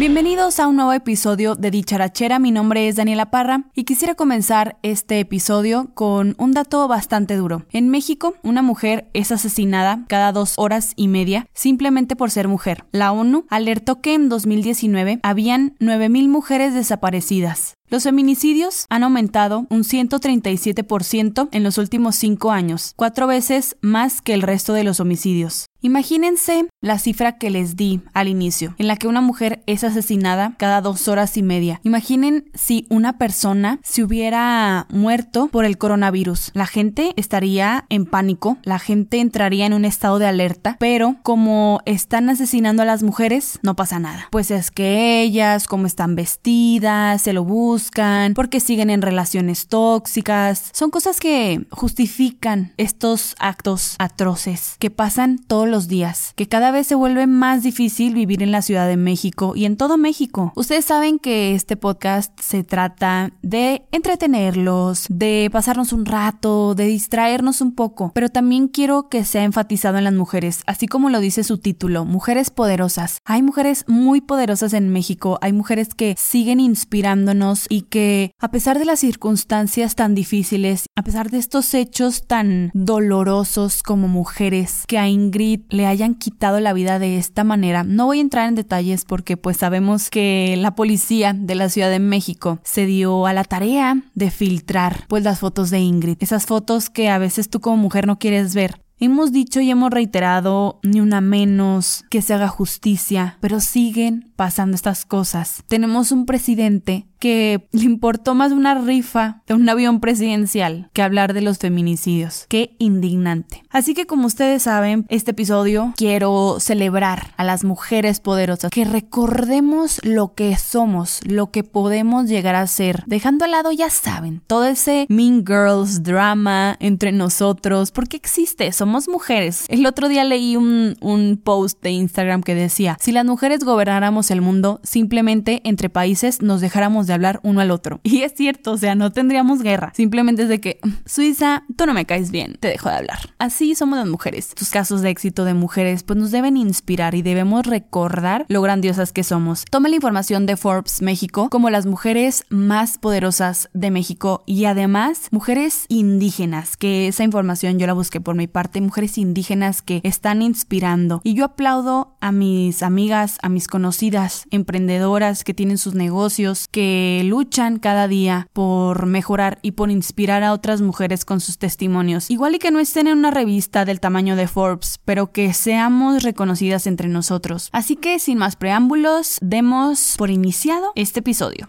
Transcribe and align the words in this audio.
Bienvenidos 0.00 0.58
a 0.60 0.66
un 0.66 0.76
nuevo 0.76 0.94
episodio 0.94 1.56
de 1.56 1.70
Dicharachera, 1.70 2.38
mi 2.38 2.52
nombre 2.52 2.88
es 2.88 2.96
Daniela 2.96 3.30
Parra 3.30 3.64
y 3.74 3.84
quisiera 3.84 4.14
comenzar 4.14 4.78
este 4.82 5.20
episodio 5.20 5.90
con 5.92 6.34
un 6.38 6.52
dato 6.52 6.88
bastante 6.88 7.36
duro. 7.36 7.66
En 7.70 7.90
México, 7.90 8.34
una 8.42 8.62
mujer 8.62 9.10
es 9.12 9.30
asesinada 9.30 10.06
cada 10.08 10.32
dos 10.32 10.54
horas 10.56 10.94
y 10.96 11.08
media 11.08 11.46
simplemente 11.52 12.16
por 12.16 12.30
ser 12.30 12.48
mujer. 12.48 12.86
La 12.92 13.12
ONU 13.12 13.44
alertó 13.50 14.00
que 14.00 14.14
en 14.14 14.30
2019 14.30 15.20
habían 15.22 15.76
9.000 15.80 16.28
mujeres 16.28 16.72
desaparecidas. 16.72 17.76
Los 17.90 18.04
feminicidios 18.04 18.86
han 18.88 19.02
aumentado 19.02 19.66
un 19.68 19.82
137% 19.82 21.48
en 21.50 21.62
los 21.64 21.76
últimos 21.76 22.14
cinco 22.14 22.52
años, 22.52 22.92
cuatro 22.94 23.26
veces 23.26 23.76
más 23.80 24.22
que 24.22 24.32
el 24.32 24.42
resto 24.42 24.74
de 24.74 24.84
los 24.84 25.00
homicidios. 25.00 25.69
Imagínense 25.82 26.66
la 26.82 26.98
cifra 26.98 27.38
que 27.38 27.48
les 27.48 27.74
di 27.74 28.02
al 28.12 28.28
inicio, 28.28 28.74
en 28.76 28.86
la 28.86 28.96
que 28.96 29.08
una 29.08 29.22
mujer 29.22 29.62
es 29.66 29.82
asesinada 29.82 30.54
cada 30.58 30.82
dos 30.82 31.08
horas 31.08 31.38
y 31.38 31.42
media. 31.42 31.80
Imaginen 31.84 32.50
si 32.52 32.86
una 32.90 33.16
persona 33.16 33.80
se 33.82 34.02
hubiera 34.02 34.86
muerto 34.90 35.48
por 35.48 35.64
el 35.64 35.78
coronavirus. 35.78 36.50
La 36.52 36.66
gente 36.66 37.14
estaría 37.16 37.86
en 37.88 38.04
pánico, 38.04 38.58
la 38.62 38.78
gente 38.78 39.20
entraría 39.20 39.64
en 39.64 39.72
un 39.72 39.86
estado 39.86 40.18
de 40.18 40.26
alerta, 40.26 40.76
pero 40.78 41.16
como 41.22 41.80
están 41.86 42.28
asesinando 42.28 42.82
a 42.82 42.86
las 42.86 43.02
mujeres, 43.02 43.58
no 43.62 43.74
pasa 43.74 43.98
nada. 43.98 44.28
Pues 44.30 44.50
es 44.50 44.70
que 44.70 45.22
ellas, 45.22 45.66
como 45.66 45.86
están 45.86 46.14
vestidas, 46.14 47.22
se 47.22 47.32
lo 47.32 47.44
buscan, 47.44 48.34
porque 48.34 48.60
siguen 48.60 48.90
en 48.90 49.00
relaciones 49.00 49.66
tóxicas, 49.66 50.70
son 50.74 50.90
cosas 50.90 51.20
que 51.20 51.66
justifican 51.70 52.74
estos 52.76 53.34
actos 53.38 53.96
atroces 53.98 54.76
que 54.78 54.90
pasan 54.90 55.38
todos 55.38 55.69
los 55.70 55.88
días, 55.88 56.32
que 56.36 56.48
cada 56.48 56.70
vez 56.70 56.86
se 56.86 56.94
vuelve 56.94 57.26
más 57.26 57.62
difícil 57.62 58.14
vivir 58.14 58.42
en 58.42 58.52
la 58.52 58.62
Ciudad 58.62 58.86
de 58.88 58.96
México 58.96 59.54
y 59.56 59.64
en 59.64 59.76
todo 59.76 59.96
México. 59.96 60.52
Ustedes 60.56 60.84
saben 60.84 61.18
que 61.18 61.54
este 61.54 61.76
podcast 61.76 62.38
se 62.40 62.64
trata 62.64 63.32
de 63.42 63.86
entretenerlos, 63.92 65.06
de 65.08 65.48
pasarnos 65.52 65.92
un 65.92 66.06
rato, 66.06 66.74
de 66.74 66.84
distraernos 66.84 67.60
un 67.60 67.74
poco, 67.74 68.12
pero 68.14 68.28
también 68.28 68.68
quiero 68.68 69.08
que 69.08 69.24
sea 69.24 69.44
enfatizado 69.44 69.98
en 69.98 70.04
las 70.04 70.14
mujeres, 70.14 70.62
así 70.66 70.86
como 70.86 71.10
lo 71.10 71.20
dice 71.20 71.44
su 71.44 71.58
título, 71.58 72.04
mujeres 72.04 72.50
poderosas. 72.50 73.18
Hay 73.24 73.42
mujeres 73.42 73.84
muy 73.86 74.20
poderosas 74.20 74.72
en 74.72 74.88
México, 74.90 75.38
hay 75.40 75.52
mujeres 75.52 75.94
que 75.94 76.14
siguen 76.18 76.60
inspirándonos 76.60 77.66
y 77.68 77.82
que 77.82 78.32
a 78.40 78.50
pesar 78.50 78.78
de 78.78 78.84
las 78.84 79.00
circunstancias 79.00 79.94
tan 79.94 80.14
difíciles, 80.14 80.86
a 80.96 81.02
pesar 81.02 81.30
de 81.30 81.38
estos 81.38 81.74
hechos 81.74 82.26
tan 82.26 82.70
dolorosos 82.74 83.82
como 83.82 84.08
mujeres 84.08 84.84
que 84.86 84.98
a 84.98 85.08
Ingrid 85.08 85.59
le 85.68 85.86
hayan 85.86 86.14
quitado 86.14 86.60
la 86.60 86.72
vida 86.72 86.98
de 86.98 87.18
esta 87.18 87.44
manera. 87.44 87.84
No 87.84 88.06
voy 88.06 88.18
a 88.18 88.22
entrar 88.22 88.48
en 88.48 88.54
detalles 88.54 89.04
porque 89.04 89.36
pues 89.36 89.56
sabemos 89.56 90.10
que 90.10 90.56
la 90.58 90.74
policía 90.74 91.32
de 91.32 91.54
la 91.54 91.68
Ciudad 91.68 91.90
de 91.90 91.98
México 91.98 92.60
se 92.64 92.86
dio 92.86 93.26
a 93.26 93.32
la 93.32 93.44
tarea 93.44 94.02
de 94.14 94.30
filtrar 94.30 95.04
pues 95.08 95.24
las 95.24 95.40
fotos 95.40 95.70
de 95.70 95.80
Ingrid. 95.80 96.16
Esas 96.20 96.46
fotos 96.46 96.90
que 96.90 97.08
a 97.08 97.18
veces 97.18 97.48
tú 97.50 97.60
como 97.60 97.76
mujer 97.76 98.06
no 98.06 98.18
quieres 98.18 98.54
ver. 98.54 98.80
Hemos 99.02 99.32
dicho 99.32 99.62
y 99.62 99.70
hemos 99.70 99.90
reiterado 99.90 100.78
ni 100.82 101.00
una 101.00 101.22
menos 101.22 102.04
que 102.10 102.20
se 102.20 102.34
haga 102.34 102.48
justicia, 102.48 103.38
pero 103.40 103.60
siguen 103.60 104.30
pasando 104.36 104.74
estas 104.74 105.06
cosas. 105.06 105.64
Tenemos 105.68 106.12
un 106.12 106.26
presidente 106.26 107.06
que 107.20 107.68
le 107.70 107.84
importó 107.84 108.34
más 108.34 108.50
una 108.50 108.74
rifa 108.74 109.42
de 109.46 109.54
un 109.54 109.68
avión 109.68 110.00
presidencial 110.00 110.90
que 110.92 111.02
hablar 111.02 111.34
de 111.34 111.42
los 111.42 111.58
feminicidios. 111.58 112.46
Qué 112.48 112.74
indignante. 112.78 113.62
Así 113.70 113.94
que 113.94 114.06
como 114.06 114.26
ustedes 114.26 114.64
saben, 114.64 115.06
este 115.08 115.30
episodio 115.30 115.92
quiero 115.96 116.56
celebrar 116.58 117.34
a 117.36 117.44
las 117.44 117.62
mujeres 117.62 118.20
poderosas, 118.20 118.70
que 118.70 118.84
recordemos 118.84 120.00
lo 120.02 120.34
que 120.34 120.56
somos, 120.56 121.20
lo 121.24 121.50
que 121.50 121.62
podemos 121.62 122.26
llegar 122.26 122.54
a 122.54 122.66
ser, 122.66 123.04
dejando 123.06 123.44
al 123.44 123.52
lado, 123.52 123.70
ya 123.70 123.90
saben, 123.90 124.42
todo 124.46 124.64
ese 124.64 125.06
Mean 125.08 125.44
Girls 125.46 126.02
drama 126.02 126.76
entre 126.80 127.12
nosotros, 127.12 127.92
porque 127.92 128.16
existe, 128.16 128.72
somos 128.72 129.08
mujeres. 129.08 129.66
El 129.68 129.84
otro 129.86 130.08
día 130.08 130.24
leí 130.24 130.56
un, 130.56 130.96
un 131.00 131.40
post 131.42 131.82
de 131.82 131.90
Instagram 131.90 132.42
que 132.42 132.54
decía, 132.54 132.96
si 132.98 133.12
las 133.12 133.26
mujeres 133.26 133.62
gobernáramos 133.62 134.30
el 134.30 134.40
mundo, 134.40 134.80
simplemente 134.82 135.60
entre 135.64 135.90
países 135.90 136.40
nos 136.40 136.62
dejáramos 136.62 137.06
de 137.06 137.09
hablar 137.12 137.40
uno 137.42 137.60
al 137.60 137.70
otro. 137.70 138.00
Y 138.10 138.22
es 138.22 138.34
cierto, 138.34 138.72
o 138.72 138.76
sea, 138.76 138.96
no 138.96 139.12
tendríamos 139.12 139.62
guerra. 139.62 139.92
Simplemente 139.94 140.42
es 140.42 140.48
de 140.48 140.60
que, 140.60 140.80
Suiza, 141.06 141.62
tú 141.76 141.86
no 141.86 141.94
me 141.94 142.06
caes 142.06 142.30
bien, 142.32 142.56
te 142.58 142.68
dejo 142.68 142.88
de 142.88 142.96
hablar. 142.96 143.18
Así 143.38 143.74
somos 143.74 143.98
las 143.98 144.08
mujeres. 144.08 144.52
Tus 144.54 144.70
casos 144.70 145.00
de 145.00 145.10
éxito 145.10 145.44
de 145.44 145.54
mujeres 145.54 146.02
pues 146.02 146.18
nos 146.18 146.32
deben 146.32 146.56
inspirar 146.56 147.14
y 147.14 147.22
debemos 147.22 147.66
recordar 147.66 148.46
lo 148.48 148.62
grandiosas 148.62 149.12
que 149.12 149.22
somos. 149.22 149.64
Toma 149.70 149.88
la 149.88 149.94
información 149.94 150.44
de 150.44 150.56
Forbes 150.56 151.02
México 151.02 151.48
como 151.50 151.70
las 151.70 151.86
mujeres 151.86 152.44
más 152.50 152.98
poderosas 152.98 153.70
de 153.72 153.90
México 153.90 154.42
y 154.46 154.64
además 154.64 155.28
mujeres 155.30 155.84
indígenas, 155.88 156.76
que 156.76 157.08
esa 157.08 157.24
información 157.24 157.78
yo 157.78 157.86
la 157.86 157.92
busqué 157.92 158.20
por 158.20 158.34
mi 158.34 158.46
parte, 158.46 158.80
mujeres 158.80 159.18
indígenas 159.18 159.82
que 159.82 160.00
están 160.04 160.42
inspirando. 160.42 161.20
Y 161.24 161.34
yo 161.34 161.44
aplaudo 161.44 162.16
a 162.20 162.32
mis 162.32 162.82
amigas, 162.82 163.38
a 163.42 163.48
mis 163.48 163.68
conocidas 163.68 164.44
emprendedoras 164.50 165.44
que 165.44 165.54
tienen 165.54 165.78
sus 165.78 165.94
negocios, 165.94 166.68
que 166.70 166.99
luchan 167.24 167.78
cada 167.78 168.08
día 168.08 168.48
por 168.52 169.06
mejorar 169.06 169.58
y 169.62 169.72
por 169.72 169.90
inspirar 169.90 170.42
a 170.42 170.52
otras 170.52 170.80
mujeres 170.80 171.24
con 171.24 171.40
sus 171.40 171.58
testimonios. 171.58 172.30
Igual 172.30 172.54
y 172.54 172.58
que 172.58 172.70
no 172.70 172.80
estén 172.80 173.06
en 173.06 173.18
una 173.18 173.30
revista 173.30 173.84
del 173.84 174.00
tamaño 174.00 174.36
de 174.36 174.46
Forbes, 174.46 175.00
pero 175.04 175.32
que 175.32 175.52
seamos 175.52 176.22
reconocidas 176.22 176.86
entre 176.86 177.08
nosotros. 177.08 177.68
Así 177.72 177.96
que 177.96 178.18
sin 178.18 178.38
más 178.38 178.56
preámbulos, 178.56 179.38
demos 179.40 180.14
por 180.16 180.30
iniciado 180.30 180.92
este 180.94 181.20
episodio. 181.20 181.68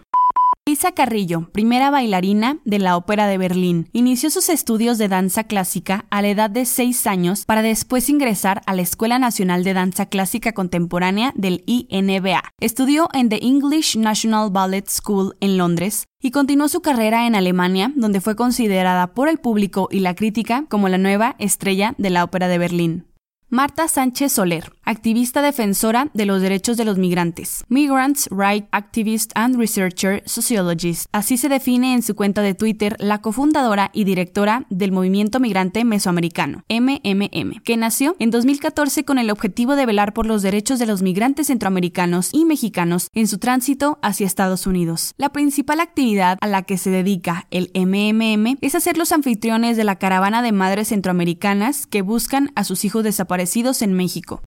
Lisa 0.72 0.92
Carrillo, 0.92 1.50
primera 1.52 1.90
bailarina 1.90 2.56
de 2.64 2.78
la 2.78 2.96
Ópera 2.96 3.26
de 3.26 3.36
Berlín, 3.36 3.90
inició 3.92 4.30
sus 4.30 4.48
estudios 4.48 4.96
de 4.96 5.06
danza 5.06 5.44
clásica 5.44 6.06
a 6.08 6.22
la 6.22 6.28
edad 6.28 6.48
de 6.48 6.64
6 6.64 7.06
años 7.06 7.44
para 7.44 7.60
después 7.60 8.08
ingresar 8.08 8.62
a 8.64 8.72
la 8.72 8.80
Escuela 8.80 9.18
Nacional 9.18 9.64
de 9.64 9.74
Danza 9.74 10.06
Clásica 10.06 10.52
Contemporánea 10.52 11.34
del 11.36 11.62
INBA. 11.66 12.44
Estudió 12.58 13.10
en 13.12 13.28
The 13.28 13.44
English 13.44 13.98
National 13.98 14.48
Ballet 14.50 14.88
School 14.88 15.36
en 15.40 15.58
Londres 15.58 16.06
y 16.22 16.30
continuó 16.30 16.68
su 16.68 16.80
carrera 16.80 17.26
en 17.26 17.34
Alemania, 17.34 17.92
donde 17.94 18.22
fue 18.22 18.34
considerada 18.34 19.12
por 19.12 19.28
el 19.28 19.36
público 19.36 19.88
y 19.90 20.00
la 20.00 20.14
crítica 20.14 20.64
como 20.70 20.88
la 20.88 20.96
nueva 20.96 21.36
estrella 21.38 21.94
de 21.98 22.08
la 22.08 22.24
Ópera 22.24 22.48
de 22.48 22.56
Berlín. 22.56 23.12
Marta 23.50 23.86
Sánchez 23.86 24.32
Soler, 24.32 24.72
activista 24.84 25.42
defensora 25.42 26.10
de 26.14 26.26
los 26.26 26.42
derechos 26.42 26.76
de 26.76 26.84
los 26.84 26.98
migrantes, 26.98 27.64
Migrants 27.68 28.28
Right 28.30 28.66
Activist 28.72 29.32
and 29.34 29.56
Researcher 29.56 30.22
Sociologist. 30.26 31.06
Así 31.12 31.36
se 31.36 31.48
define 31.48 31.94
en 31.94 32.02
su 32.02 32.14
cuenta 32.14 32.42
de 32.42 32.54
Twitter 32.54 32.96
la 32.98 33.20
cofundadora 33.20 33.90
y 33.92 34.04
directora 34.04 34.66
del 34.70 34.92
Movimiento 34.92 35.40
Migrante 35.40 35.84
Mesoamericano, 35.84 36.64
MMM, 36.68 37.62
que 37.64 37.76
nació 37.76 38.16
en 38.18 38.30
2014 38.30 39.04
con 39.04 39.18
el 39.18 39.30
objetivo 39.30 39.76
de 39.76 39.86
velar 39.86 40.12
por 40.12 40.26
los 40.26 40.42
derechos 40.42 40.78
de 40.78 40.86
los 40.86 41.02
migrantes 41.02 41.48
centroamericanos 41.48 42.30
y 42.32 42.44
mexicanos 42.44 43.08
en 43.14 43.28
su 43.28 43.38
tránsito 43.38 43.98
hacia 44.02 44.26
Estados 44.26 44.66
Unidos. 44.66 45.14
La 45.16 45.30
principal 45.30 45.80
actividad 45.80 46.38
a 46.40 46.46
la 46.46 46.62
que 46.62 46.78
se 46.78 46.90
dedica 46.90 47.46
el 47.50 47.70
MMM 47.74 48.58
es 48.60 48.74
hacer 48.74 48.96
los 48.96 49.12
anfitriones 49.12 49.76
de 49.76 49.84
la 49.84 49.96
caravana 49.96 50.42
de 50.42 50.52
madres 50.52 50.88
centroamericanas 50.88 51.86
que 51.86 52.02
buscan 52.02 52.50
a 52.54 52.64
sus 52.64 52.84
hijos 52.84 53.04
desaparecidos 53.04 53.82
en 53.82 53.92
México. 53.94 54.42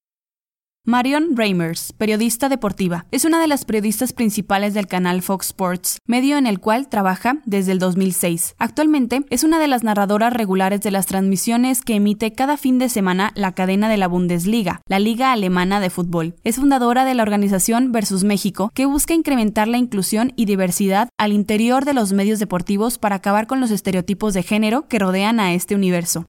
Marion 0.87 1.35
Reimers, 1.35 1.93
periodista 1.93 2.47
deportiva, 2.47 3.07
es 3.09 3.25
una 3.25 3.41
de 3.41 3.47
las 3.47 3.65
periodistas 3.65 4.13
principales 4.13 4.75
del 4.75 4.85
canal 4.85 5.23
Fox 5.23 5.47
Sports, 5.47 5.97
medio 6.05 6.37
en 6.37 6.45
el 6.45 6.59
cual 6.59 6.89
trabaja 6.89 7.37
desde 7.43 7.71
el 7.71 7.79
2006. 7.79 8.53
Actualmente 8.59 9.25
es 9.31 9.43
una 9.43 9.57
de 9.57 9.67
las 9.67 9.83
narradoras 9.83 10.31
regulares 10.31 10.81
de 10.81 10.91
las 10.91 11.07
transmisiones 11.07 11.81
que 11.81 11.95
emite 11.95 12.33
cada 12.33 12.55
fin 12.55 12.77
de 12.77 12.89
semana 12.89 13.31
la 13.33 13.53
cadena 13.53 13.89
de 13.89 13.97
la 13.97 14.07
Bundesliga, 14.07 14.81
la 14.87 14.99
liga 14.99 15.31
alemana 15.31 15.79
de 15.79 15.89
fútbol. 15.89 16.35
Es 16.43 16.57
fundadora 16.57 17.03
de 17.03 17.15
la 17.15 17.23
organización 17.23 17.91
Versus 17.91 18.23
México, 18.23 18.69
que 18.75 18.85
busca 18.85 19.15
incrementar 19.15 19.67
la 19.67 19.79
inclusión 19.79 20.33
y 20.35 20.45
diversidad 20.45 21.09
al 21.17 21.33
interior 21.33 21.85
de 21.85 21.95
los 21.95 22.13
medios 22.13 22.37
deportivos 22.37 22.99
para 22.99 23.15
acabar 23.15 23.47
con 23.47 23.59
los 23.59 23.71
estereotipos 23.71 24.35
de 24.35 24.43
género 24.43 24.87
que 24.87 24.99
rodean 24.99 25.39
a 25.39 25.55
este 25.55 25.73
universo. 25.73 26.27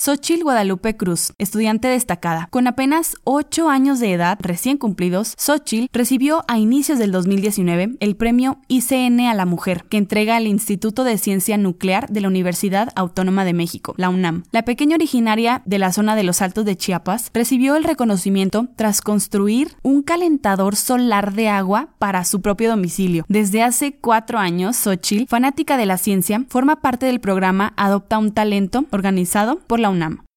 Xochil 0.00 0.44
Guadalupe 0.44 0.96
Cruz, 0.96 1.32
estudiante 1.38 1.88
destacada. 1.88 2.46
Con 2.52 2.68
apenas 2.68 3.16
8 3.24 3.68
años 3.68 3.98
de 3.98 4.12
edad 4.12 4.38
recién 4.40 4.78
cumplidos, 4.78 5.34
Xochil 5.36 5.88
recibió 5.92 6.44
a 6.46 6.56
inicios 6.56 7.00
del 7.00 7.10
2019 7.10 7.96
el 7.98 8.14
premio 8.14 8.60
ICN 8.68 9.22
a 9.22 9.34
la 9.34 9.44
Mujer, 9.44 9.86
que 9.90 9.96
entrega 9.96 10.36
el 10.36 10.46
Instituto 10.46 11.02
de 11.02 11.18
Ciencia 11.18 11.58
Nuclear 11.58 12.08
de 12.10 12.20
la 12.20 12.28
Universidad 12.28 12.92
Autónoma 12.94 13.44
de 13.44 13.54
México, 13.54 13.94
la 13.96 14.08
UNAM. 14.08 14.44
La 14.52 14.62
pequeña 14.62 14.94
originaria 14.94 15.62
de 15.64 15.80
la 15.80 15.92
zona 15.92 16.14
de 16.14 16.22
los 16.22 16.42
Altos 16.42 16.64
de 16.64 16.76
Chiapas 16.76 17.32
recibió 17.34 17.74
el 17.74 17.82
reconocimiento 17.82 18.68
tras 18.76 19.00
construir 19.00 19.74
un 19.82 20.04
calentador 20.04 20.76
solar 20.76 21.32
de 21.34 21.48
agua 21.48 21.88
para 21.98 22.24
su 22.24 22.40
propio 22.40 22.70
domicilio. 22.70 23.24
Desde 23.28 23.64
hace 23.64 23.96
cuatro 23.96 24.38
años, 24.38 24.76
Xochil, 24.76 25.26
fanática 25.26 25.76
de 25.76 25.86
la 25.86 25.98
ciencia, 25.98 26.44
forma 26.48 26.76
parte 26.76 27.06
del 27.06 27.18
programa 27.18 27.72
Adopta 27.76 28.18
un 28.18 28.32
Talento, 28.32 28.84
organizado 28.92 29.58
por 29.66 29.80
la 29.80 29.87
UNAM. 29.88 30.27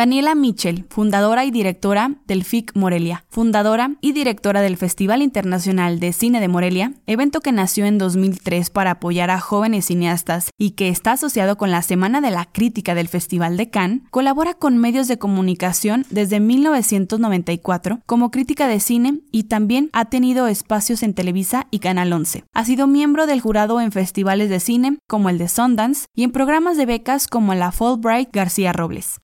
Daniela 0.00 0.34
Mitchell, 0.34 0.86
fundadora 0.88 1.44
y 1.44 1.50
directora 1.50 2.12
del 2.26 2.44
FIC 2.44 2.74
Morelia, 2.74 3.26
fundadora 3.28 3.96
y 4.00 4.12
directora 4.12 4.62
del 4.62 4.78
Festival 4.78 5.20
Internacional 5.20 6.00
de 6.00 6.14
Cine 6.14 6.40
de 6.40 6.48
Morelia, 6.48 6.94
evento 7.06 7.42
que 7.42 7.52
nació 7.52 7.84
en 7.84 7.98
2003 7.98 8.70
para 8.70 8.92
apoyar 8.92 9.28
a 9.28 9.40
jóvenes 9.40 9.84
cineastas 9.84 10.52
y 10.56 10.70
que 10.70 10.88
está 10.88 11.12
asociado 11.12 11.58
con 11.58 11.70
la 11.70 11.82
Semana 11.82 12.22
de 12.22 12.30
la 12.30 12.46
Crítica 12.46 12.94
del 12.94 13.08
Festival 13.08 13.58
de 13.58 13.68
Cannes, 13.68 14.00
colabora 14.10 14.54
con 14.54 14.78
medios 14.78 15.06
de 15.06 15.18
comunicación 15.18 16.06
desde 16.08 16.40
1994 16.40 18.00
como 18.06 18.30
crítica 18.30 18.68
de 18.68 18.80
cine 18.80 19.20
y 19.32 19.44
también 19.44 19.90
ha 19.92 20.06
tenido 20.06 20.46
espacios 20.46 21.02
en 21.02 21.12
Televisa 21.12 21.66
y 21.70 21.80
Canal 21.80 22.10
11. 22.10 22.44
Ha 22.54 22.64
sido 22.64 22.86
miembro 22.86 23.26
del 23.26 23.42
jurado 23.42 23.82
en 23.82 23.92
festivales 23.92 24.48
de 24.48 24.60
cine 24.60 24.96
como 25.06 25.28
el 25.28 25.36
de 25.36 25.48
Sundance 25.48 26.06
y 26.14 26.22
en 26.22 26.30
programas 26.30 26.78
de 26.78 26.86
becas 26.86 27.26
como 27.26 27.54
la 27.54 27.70
Fulbright 27.70 28.30
García 28.32 28.72
Robles. 28.72 29.20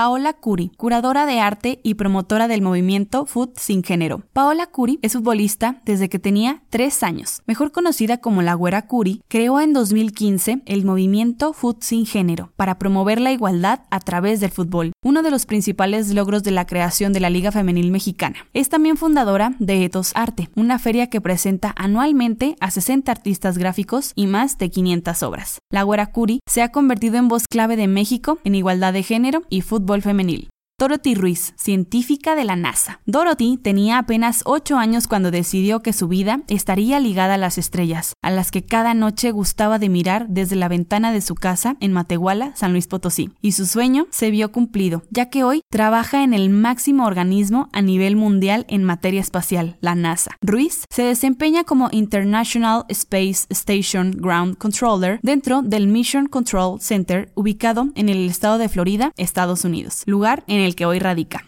Paola 0.00 0.32
Curi, 0.32 0.70
curadora 0.78 1.26
de 1.26 1.40
arte 1.40 1.78
y 1.82 1.92
promotora 1.92 2.48
del 2.48 2.62
movimiento 2.62 3.26
Food 3.26 3.50
Sin 3.56 3.84
Género. 3.84 4.22
Paola 4.32 4.66
Curi 4.66 4.98
es 5.02 5.12
futbolista 5.12 5.82
desde 5.84 6.08
que 6.08 6.18
tenía 6.18 6.62
tres 6.70 7.02
años. 7.02 7.42
Mejor 7.44 7.70
conocida 7.70 8.16
como 8.16 8.40
la 8.40 8.54
Güera 8.54 8.86
Curi, 8.86 9.20
creó 9.28 9.60
en 9.60 9.74
2015 9.74 10.62
el 10.64 10.86
movimiento 10.86 11.52
Food 11.52 11.80
Sin 11.80 12.06
Género 12.06 12.50
para 12.56 12.78
promover 12.78 13.20
la 13.20 13.30
igualdad 13.30 13.80
a 13.90 14.00
través 14.00 14.40
del 14.40 14.50
fútbol, 14.50 14.92
uno 15.04 15.22
de 15.22 15.30
los 15.30 15.44
principales 15.44 16.14
logros 16.14 16.42
de 16.44 16.52
la 16.52 16.64
creación 16.64 17.12
de 17.12 17.20
la 17.20 17.28
Liga 17.28 17.52
Femenil 17.52 17.90
Mexicana. 17.90 18.46
Es 18.54 18.70
también 18.70 18.96
fundadora 18.96 19.54
de 19.58 19.84
Etos 19.84 20.12
Arte, 20.14 20.48
una 20.56 20.78
feria 20.78 21.08
que 21.08 21.20
presenta 21.20 21.74
anualmente 21.76 22.56
a 22.60 22.70
60 22.70 23.12
artistas 23.12 23.58
gráficos 23.58 24.12
y 24.14 24.28
más 24.28 24.56
de 24.56 24.70
500 24.70 25.22
obras. 25.24 25.58
La 25.70 25.82
Güera 25.82 26.06
Curi 26.06 26.40
se 26.46 26.62
ha 26.62 26.72
convertido 26.72 27.18
en 27.18 27.28
voz 27.28 27.46
clave 27.46 27.76
de 27.76 27.86
México 27.86 28.38
en 28.44 28.54
igualdad 28.54 28.94
de 28.94 29.02
género 29.02 29.42
y 29.50 29.60
fútbol 29.60 29.89
femenil. 29.98 30.48
Dorothy 30.80 31.14
Ruiz, 31.14 31.52
científica 31.58 32.34
de 32.34 32.44
la 32.44 32.56
NASA. 32.56 33.02
Dorothy 33.04 33.58
tenía 33.58 33.98
apenas 33.98 34.40
8 34.46 34.78
años 34.78 35.08
cuando 35.08 35.30
decidió 35.30 35.82
que 35.82 35.92
su 35.92 36.08
vida 36.08 36.40
estaría 36.48 36.98
ligada 37.00 37.34
a 37.34 37.36
las 37.36 37.58
estrellas, 37.58 38.14
a 38.22 38.30
las 38.30 38.50
que 38.50 38.64
cada 38.64 38.94
noche 38.94 39.30
gustaba 39.30 39.78
de 39.78 39.90
mirar 39.90 40.28
desde 40.30 40.56
la 40.56 40.68
ventana 40.68 41.12
de 41.12 41.20
su 41.20 41.34
casa 41.34 41.76
en 41.80 41.92
Matehuala, 41.92 42.56
San 42.56 42.72
Luis 42.72 42.86
Potosí. 42.86 43.28
Y 43.42 43.52
su 43.52 43.66
sueño 43.66 44.06
se 44.10 44.30
vio 44.30 44.52
cumplido, 44.52 45.02
ya 45.10 45.28
que 45.28 45.44
hoy 45.44 45.60
trabaja 45.68 46.24
en 46.24 46.32
el 46.32 46.48
máximo 46.48 47.04
organismo 47.04 47.68
a 47.74 47.82
nivel 47.82 48.16
mundial 48.16 48.64
en 48.70 48.82
materia 48.82 49.20
espacial, 49.20 49.76
la 49.82 49.94
NASA. 49.94 50.30
Ruiz 50.40 50.86
se 50.88 51.02
desempeña 51.02 51.64
como 51.64 51.90
International 51.92 52.86
Space 52.88 53.44
Station 53.50 54.12
Ground 54.12 54.56
Controller 54.56 55.20
dentro 55.22 55.60
del 55.60 55.88
Mission 55.88 56.24
Control 56.24 56.80
Center 56.80 57.30
ubicado 57.34 57.90
en 57.96 58.08
el 58.08 58.30
estado 58.30 58.56
de 58.56 58.70
Florida, 58.70 59.12
Estados 59.18 59.66
Unidos, 59.66 60.04
lugar 60.06 60.42
en 60.46 60.60
el 60.60 60.69
que 60.74 60.86
hoy 60.86 60.98
radica. 60.98 61.46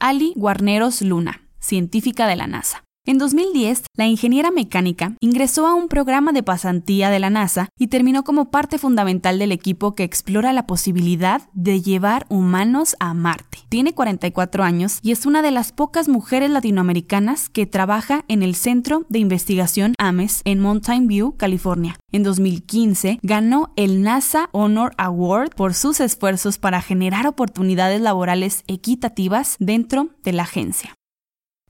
Ali 0.00 0.32
Guarneros 0.36 1.02
Luna, 1.02 1.48
científica 1.58 2.26
de 2.26 2.36
la 2.36 2.46
NASA. 2.46 2.85
En 3.08 3.18
2010, 3.18 3.84
la 3.94 4.08
ingeniera 4.08 4.50
mecánica 4.50 5.14
ingresó 5.20 5.68
a 5.68 5.74
un 5.74 5.86
programa 5.86 6.32
de 6.32 6.42
pasantía 6.42 7.08
de 7.08 7.20
la 7.20 7.30
NASA 7.30 7.68
y 7.78 7.86
terminó 7.86 8.24
como 8.24 8.50
parte 8.50 8.78
fundamental 8.78 9.38
del 9.38 9.52
equipo 9.52 9.94
que 9.94 10.02
explora 10.02 10.52
la 10.52 10.66
posibilidad 10.66 11.42
de 11.52 11.80
llevar 11.80 12.26
humanos 12.30 12.96
a 12.98 13.14
Marte. 13.14 13.58
Tiene 13.68 13.94
44 13.94 14.64
años 14.64 14.98
y 15.02 15.12
es 15.12 15.24
una 15.24 15.42
de 15.42 15.52
las 15.52 15.70
pocas 15.70 16.08
mujeres 16.08 16.50
latinoamericanas 16.50 17.48
que 17.48 17.64
trabaja 17.64 18.24
en 18.26 18.42
el 18.42 18.56
Centro 18.56 19.06
de 19.08 19.20
Investigación 19.20 19.94
AMES 19.98 20.40
en 20.44 20.58
Mountain 20.58 21.06
View, 21.06 21.36
California. 21.36 22.00
En 22.10 22.24
2015 22.24 23.20
ganó 23.22 23.72
el 23.76 24.02
NASA 24.02 24.48
Honor 24.50 24.94
Award 24.98 25.50
por 25.50 25.74
sus 25.74 26.00
esfuerzos 26.00 26.58
para 26.58 26.82
generar 26.82 27.28
oportunidades 27.28 28.00
laborales 28.00 28.64
equitativas 28.66 29.54
dentro 29.60 30.08
de 30.24 30.32
la 30.32 30.42
agencia. 30.42 30.95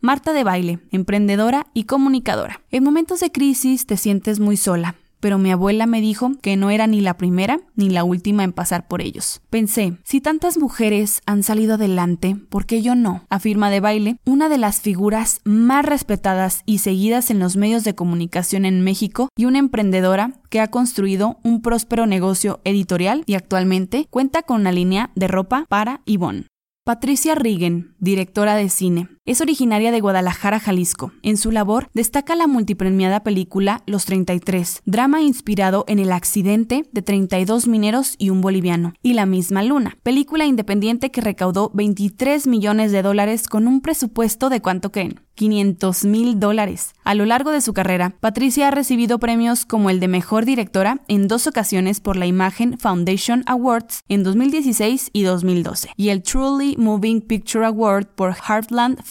Marta 0.07 0.33
de 0.33 0.45
baile, 0.45 0.79
emprendedora 0.93 1.67
y 1.75 1.83
comunicadora. 1.83 2.61
En 2.71 2.85
momentos 2.85 3.19
de 3.19 3.33
crisis 3.33 3.87
te 3.87 3.97
sientes 3.97 4.39
muy 4.39 4.57
sola, 4.57 4.95
pero 5.19 5.37
mi 5.37 5.51
abuela 5.51 5.87
me 5.87 6.01
dijo 6.01 6.31
que 6.41 6.57
no 6.57 6.71
era 6.71 6.87
ni 6.87 7.01
la 7.01 7.17
primera 7.17 7.59
ni 7.75 7.91
la 7.91 8.05
última 8.05 8.45
en 8.45 8.53
pasar 8.53 8.87
por 8.87 9.03
ellos. 9.03 9.41
Pensé, 9.51 9.97
si 10.05 10.21
tantas 10.21 10.59
mujeres 10.59 11.23
han 11.27 11.43
salido 11.43 11.75
adelante, 11.75 12.37
¿por 12.51 12.67
qué 12.67 12.83
yo 12.83 12.95
no? 12.95 13.25
Afirma 13.31 13.69
de 13.69 13.81
baile, 13.81 14.19
una 14.25 14.49
de 14.49 14.59
las 14.59 14.81
figuras 14.81 15.41
más 15.43 15.85
respetadas 15.85 16.63
y 16.67 16.79
seguidas 16.79 17.33
en 17.33 17.41
los 17.41 17.57
medios 17.57 17.83
de 17.83 17.97
comunicación 17.97 18.65
en 18.65 18.83
México 18.83 19.29
y 19.37 19.47
una 19.47 19.59
emprendedora 19.59 20.35
que 20.51 20.61
ha 20.61 20.71
construido 20.71 21.41
un 21.43 21.63
próspero 21.63 22.07
negocio 22.07 22.61
editorial 22.63 23.25
y 23.27 23.35
actualmente 23.35 24.07
cuenta 24.09 24.45
con 24.45 24.61
una 24.61 24.71
línea 24.71 25.11
de 25.17 25.27
ropa 25.27 25.67
para 25.69 26.03
Yvonne. 26.07 26.47
Patricia 26.85 27.35
Rigen, 27.35 27.97
directora 27.99 28.55
de 28.55 28.69
cine, 28.69 29.09
es 29.27 29.41
originaria 29.41 29.91
de 29.91 30.01
Guadalajara, 30.01 30.61
Jalisco. 30.61 31.13
En 31.23 31.37
su 31.37 31.51
labor 31.51 31.91
destaca 31.93 32.37
la 32.37 32.47
multipremiada 32.47 33.25
película 33.25 33.83
Los 33.87 34.05
33, 34.07 34.83
drama 34.87 35.21
inspirado 35.21 35.85
en 35.89 35.99
el 35.99 36.13
accidente 36.13 36.85
de 36.93 37.03
32 37.03 37.67
mineros 37.67 38.15
y 38.19 38.31
un 38.31 38.41
boliviano, 38.41 38.95
y 39.03 39.15
La 39.15 39.27
misma 39.27 39.65
luna, 39.65 39.99
película 40.03 40.47
independiente 40.47 41.11
que 41.11 41.21
recaudó 41.21 41.71
23 41.75 42.47
millones 42.47 42.93
de 42.93 43.03
dólares 43.03 43.49
con 43.49 43.67
un 43.67 43.81
presupuesto 43.81 44.49
de 44.49 44.63
cuánto 44.63 44.93
creen, 44.93 45.21
500 45.35 46.05
mil 46.05 46.41
dólares. 46.41 46.95
A 47.05 47.15
lo 47.15 47.25
largo 47.25 47.51
de 47.51 47.61
su 47.61 47.73
carrera, 47.73 48.15
Patricia 48.21 48.69
ha 48.69 48.71
recibido 48.71 49.19
premios 49.19 49.65
como 49.65 49.91
el 49.91 50.01
de 50.01 50.09
Mejor 50.09 50.45
Directora 50.45 51.01
en 51.09 51.29
dos 51.29 51.47
ocasiones 51.47 52.01
por 52.01 52.17
la 52.17 52.27
Imagen 52.27 52.79
Foundation 52.79 53.43
Awards 53.47 54.03
en 54.09 54.23
2016 54.23 55.11
y 55.13 55.23
2012, 55.23 55.91
y 55.97 56.09
el 56.09 56.23
Truly 56.23 56.77
Moving 56.79 57.21
Picture 57.21 57.67
Award 57.67 58.07
por 58.15 58.35
Heartland 58.35 59.03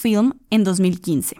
en 0.51 0.63
2015. 0.63 1.35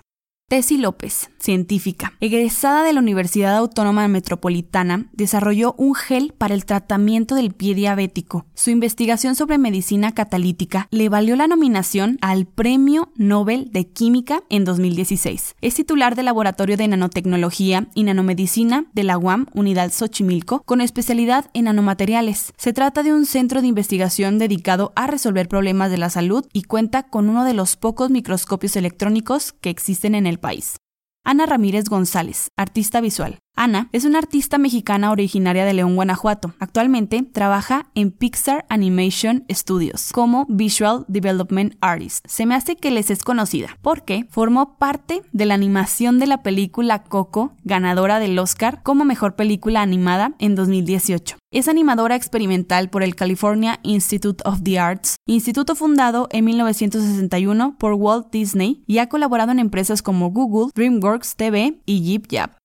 Tessie 0.49 0.79
López, 0.79 1.29
científica, 1.45 2.13
egresada 2.19 2.83
de 2.83 2.91
la 2.91 2.99
Universidad 2.99 3.55
Autónoma 3.55 4.07
Metropolitana, 4.07 5.05
desarrolló 5.13 5.75
un 5.77 5.93
gel 5.93 6.33
para 6.35 6.55
el 6.55 6.65
tratamiento 6.65 7.35
del 7.35 7.53
pie 7.53 7.75
diabético. 7.75 8.45
Su 8.55 8.71
investigación 8.71 9.35
sobre 9.35 9.59
medicina 9.59 10.13
catalítica 10.13 10.87
le 10.89 11.07
valió 11.07 11.35
la 11.35 11.47
nominación 11.47 12.17
al 12.21 12.47
Premio 12.47 13.11
Nobel 13.15 13.71
de 13.71 13.87
Química 13.87 14.41
en 14.49 14.65
2016. 14.65 15.55
Es 15.61 15.75
titular 15.75 16.15
del 16.15 16.25
Laboratorio 16.25 16.77
de 16.77 16.87
Nanotecnología 16.87 17.87
y 17.93 18.03
Nanomedicina 18.03 18.85
de 18.93 19.03
la 19.03 19.19
UAM 19.19 19.45
Unidad 19.53 19.91
Xochimilco 19.91 20.63
con 20.65 20.81
especialidad 20.81 21.51
en 21.53 21.65
nanomateriales. 21.65 22.53
Se 22.57 22.73
trata 22.73 23.03
de 23.03 23.13
un 23.13 23.27
centro 23.27 23.61
de 23.61 23.67
investigación 23.67 24.39
dedicado 24.39 24.93
a 24.95 25.05
resolver 25.05 25.47
problemas 25.47 25.91
de 25.91 25.99
la 25.99 26.09
salud 26.09 26.47
y 26.53 26.63
cuenta 26.63 27.03
con 27.03 27.29
uno 27.29 27.43
de 27.43 27.53
los 27.53 27.75
pocos 27.75 28.09
microscopios 28.09 28.75
electrónicos 28.75 29.53
que 29.53 29.69
existen 29.69 30.15
en 30.15 30.25
el 30.25 30.39
país. 30.39 30.77
Ana 31.27 31.47
Ramírez 31.47 31.85
González, 31.89 32.51
artista 32.55 33.01
visual. 33.01 33.39
Ana 33.55 33.87
es 33.93 34.03
una 34.03 34.19
artista 34.19 34.57
mexicana 34.57 35.11
originaria 35.11 35.63
de 35.63 35.73
León, 35.73 35.95
Guanajuato. 35.95 36.53
Actualmente 36.59 37.23
trabaja 37.23 37.87
en 37.95 38.11
Pixar 38.11 38.65
Animation 38.67 39.45
Studios 39.49 40.11
como 40.11 40.45
Visual 40.49 41.05
Development 41.07 41.75
Artist. 41.79 42.25
Se 42.27 42.45
me 42.45 42.55
hace 42.55 42.75
que 42.75 42.91
les 42.91 43.09
es 43.09 43.23
conocida 43.23 43.77
porque 43.81 44.27
formó 44.29 44.77
parte 44.77 45.21
de 45.31 45.45
la 45.45 45.53
animación 45.53 46.19
de 46.19 46.27
la 46.27 46.43
película 46.43 47.03
Coco, 47.03 47.53
ganadora 47.63 48.19
del 48.19 48.37
Oscar 48.39 48.83
como 48.83 49.05
mejor 49.05 49.35
película 49.35 49.81
animada 49.81 50.35
en 50.39 50.55
2018. 50.55 51.37
Es 51.51 51.69
animadora 51.69 52.17
experimental 52.17 52.89
por 52.89 53.03
el 53.03 53.15
California 53.15 53.79
Institute 53.83 54.43
of 54.45 54.63
the 54.63 54.77
Arts, 54.77 55.15
instituto 55.25 55.75
fundado 55.75 56.27
en 56.31 56.43
1961 56.43 57.77
por 57.79 57.93
Walt 57.93 58.29
Disney 58.31 58.83
y 58.85 58.97
ha 58.97 59.07
colaborado 59.07 59.53
en 59.53 59.59
empresas 59.59 60.01
como 60.01 60.31
Google, 60.31 60.71
DreamWorks 60.75 61.37
TV 61.37 61.81
y 61.85 62.01
Yip 62.01 62.27
Yap. 62.27 62.64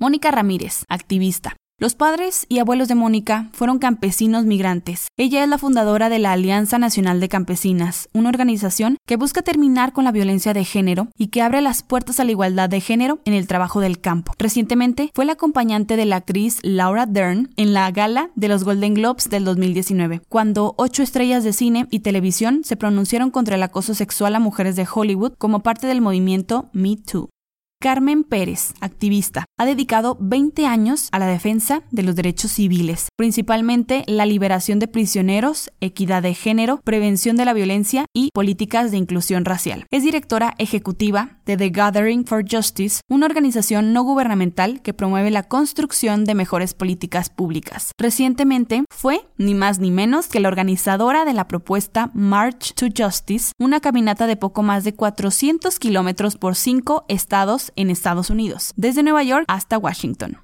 Mónica 0.00 0.30
Ramírez, 0.30 0.84
activista. 0.88 1.56
Los 1.80 1.96
padres 1.96 2.46
y 2.48 2.60
abuelos 2.60 2.86
de 2.86 2.94
Mónica 2.94 3.50
fueron 3.52 3.80
campesinos 3.80 4.44
migrantes. 4.44 5.08
Ella 5.16 5.42
es 5.42 5.48
la 5.48 5.58
fundadora 5.58 6.08
de 6.08 6.20
la 6.20 6.30
Alianza 6.30 6.78
Nacional 6.78 7.18
de 7.18 7.28
Campesinas, 7.28 8.08
una 8.12 8.28
organización 8.28 8.96
que 9.08 9.16
busca 9.16 9.42
terminar 9.42 9.92
con 9.92 10.04
la 10.04 10.12
violencia 10.12 10.54
de 10.54 10.64
género 10.64 11.08
y 11.16 11.28
que 11.28 11.42
abre 11.42 11.60
las 11.62 11.82
puertas 11.82 12.20
a 12.20 12.24
la 12.24 12.30
igualdad 12.30 12.68
de 12.68 12.80
género 12.80 13.18
en 13.24 13.32
el 13.34 13.48
trabajo 13.48 13.80
del 13.80 14.00
campo. 14.00 14.34
Recientemente 14.38 15.10
fue 15.14 15.24
la 15.24 15.32
acompañante 15.32 15.96
de 15.96 16.06
la 16.06 16.16
actriz 16.16 16.60
Laura 16.62 17.06
Dern 17.06 17.50
en 17.56 17.72
la 17.72 17.90
gala 17.90 18.30
de 18.36 18.46
los 18.46 18.62
Golden 18.62 18.94
Globes 18.94 19.28
del 19.28 19.44
2019, 19.44 20.22
cuando 20.28 20.74
ocho 20.78 21.02
estrellas 21.02 21.42
de 21.42 21.52
cine 21.52 21.88
y 21.90 22.00
televisión 22.00 22.62
se 22.62 22.76
pronunciaron 22.76 23.32
contra 23.32 23.56
el 23.56 23.64
acoso 23.64 23.94
sexual 23.94 24.36
a 24.36 24.40
mujeres 24.40 24.76
de 24.76 24.86
Hollywood 24.92 25.32
como 25.38 25.64
parte 25.64 25.88
del 25.88 26.00
movimiento 26.00 26.70
Me 26.72 26.96
Too. 26.96 27.30
Carmen 27.80 28.24
Pérez, 28.24 28.74
activista, 28.80 29.44
ha 29.56 29.64
dedicado 29.64 30.16
20 30.20 30.66
años 30.66 31.08
a 31.12 31.20
la 31.20 31.28
defensa 31.28 31.82
de 31.92 32.02
los 32.02 32.16
derechos 32.16 32.50
civiles, 32.50 33.06
principalmente 33.16 34.02
la 34.08 34.26
liberación 34.26 34.80
de 34.80 34.88
prisioneros, 34.88 35.70
equidad 35.80 36.24
de 36.24 36.34
género, 36.34 36.80
prevención 36.82 37.36
de 37.36 37.44
la 37.44 37.52
violencia 37.52 38.06
y 38.12 38.30
políticas 38.34 38.90
de 38.90 38.96
inclusión 38.96 39.44
racial. 39.44 39.86
Es 39.92 40.02
directora 40.02 40.56
ejecutiva 40.58 41.38
de 41.46 41.56
The 41.56 41.70
Gathering 41.70 42.26
for 42.26 42.44
Justice, 42.50 43.00
una 43.08 43.26
organización 43.26 43.92
no 43.92 44.02
gubernamental 44.02 44.82
que 44.82 44.92
promueve 44.92 45.30
la 45.30 45.44
construcción 45.44 46.24
de 46.24 46.34
mejores 46.34 46.74
políticas 46.74 47.30
públicas. 47.30 47.92
Recientemente 47.96 48.82
fue, 48.90 49.20
ni 49.36 49.54
más 49.54 49.78
ni 49.78 49.92
menos, 49.92 50.26
que 50.26 50.40
la 50.40 50.48
organizadora 50.48 51.24
de 51.24 51.32
la 51.32 51.46
propuesta 51.46 52.10
March 52.12 52.74
to 52.74 52.86
Justice, 52.86 53.52
una 53.56 53.78
caminata 53.78 54.26
de 54.26 54.36
poco 54.36 54.64
más 54.64 54.82
de 54.82 54.96
400 54.96 55.78
kilómetros 55.78 56.36
por 56.36 56.56
cinco 56.56 57.04
estados 57.06 57.67
en 57.76 57.90
Estados 57.90 58.30
Unidos, 58.30 58.72
desde 58.76 59.02
Nueva 59.02 59.22
York 59.22 59.44
hasta 59.48 59.78
Washington. 59.78 60.38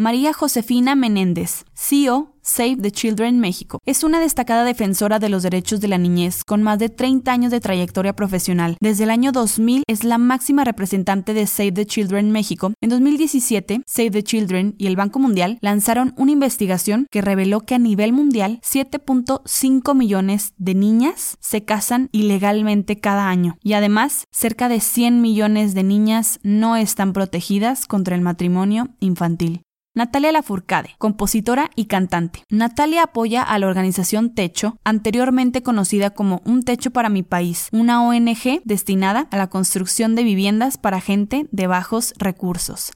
María 0.00 0.32
Josefina 0.32 0.94
Menéndez, 0.94 1.64
CEO 1.74 2.36
Save 2.40 2.76
the 2.76 2.92
Children 2.92 3.40
México. 3.40 3.80
Es 3.84 4.04
una 4.04 4.20
destacada 4.20 4.62
defensora 4.62 5.18
de 5.18 5.28
los 5.28 5.42
derechos 5.42 5.80
de 5.80 5.88
la 5.88 5.98
niñez 5.98 6.44
con 6.44 6.62
más 6.62 6.78
de 6.78 6.88
30 6.88 7.32
años 7.32 7.50
de 7.50 7.58
trayectoria 7.58 8.14
profesional. 8.14 8.76
Desde 8.80 9.02
el 9.02 9.10
año 9.10 9.32
2000 9.32 9.82
es 9.88 10.04
la 10.04 10.18
máxima 10.18 10.62
representante 10.62 11.34
de 11.34 11.48
Save 11.48 11.72
the 11.72 11.84
Children 11.84 12.30
México. 12.30 12.72
En 12.80 12.90
2017, 12.90 13.82
Save 13.84 14.10
the 14.12 14.22
Children 14.22 14.76
y 14.78 14.86
el 14.86 14.94
Banco 14.94 15.18
Mundial 15.18 15.58
lanzaron 15.62 16.14
una 16.16 16.30
investigación 16.30 17.08
que 17.10 17.20
reveló 17.20 17.62
que 17.62 17.74
a 17.74 17.80
nivel 17.80 18.12
mundial 18.12 18.60
7.5 18.62 19.96
millones 19.96 20.54
de 20.58 20.76
niñas 20.76 21.38
se 21.40 21.64
casan 21.64 22.08
ilegalmente 22.12 23.00
cada 23.00 23.28
año 23.28 23.58
y 23.64 23.72
además 23.72 24.26
cerca 24.30 24.68
de 24.68 24.78
100 24.78 25.20
millones 25.20 25.74
de 25.74 25.82
niñas 25.82 26.38
no 26.44 26.76
están 26.76 27.12
protegidas 27.12 27.88
contra 27.88 28.14
el 28.14 28.22
matrimonio 28.22 28.90
infantil. 29.00 29.64
Natalia 29.94 30.30
Lafourcade, 30.30 30.90
compositora 30.98 31.70
y 31.74 31.86
cantante. 31.86 32.44
Natalia 32.50 33.02
apoya 33.02 33.42
a 33.42 33.58
la 33.58 33.66
organización 33.66 34.32
Techo, 34.32 34.78
anteriormente 34.84 35.62
conocida 35.62 36.10
como 36.10 36.40
Un 36.44 36.62
Techo 36.62 36.92
para 36.92 37.08
mi 37.08 37.24
País, 37.24 37.68
una 37.72 38.06
ONG 38.06 38.62
destinada 38.64 39.26
a 39.32 39.36
la 39.36 39.48
construcción 39.48 40.14
de 40.14 40.22
viviendas 40.22 40.78
para 40.78 41.00
gente 41.00 41.48
de 41.50 41.66
bajos 41.66 42.14
recursos. 42.16 42.92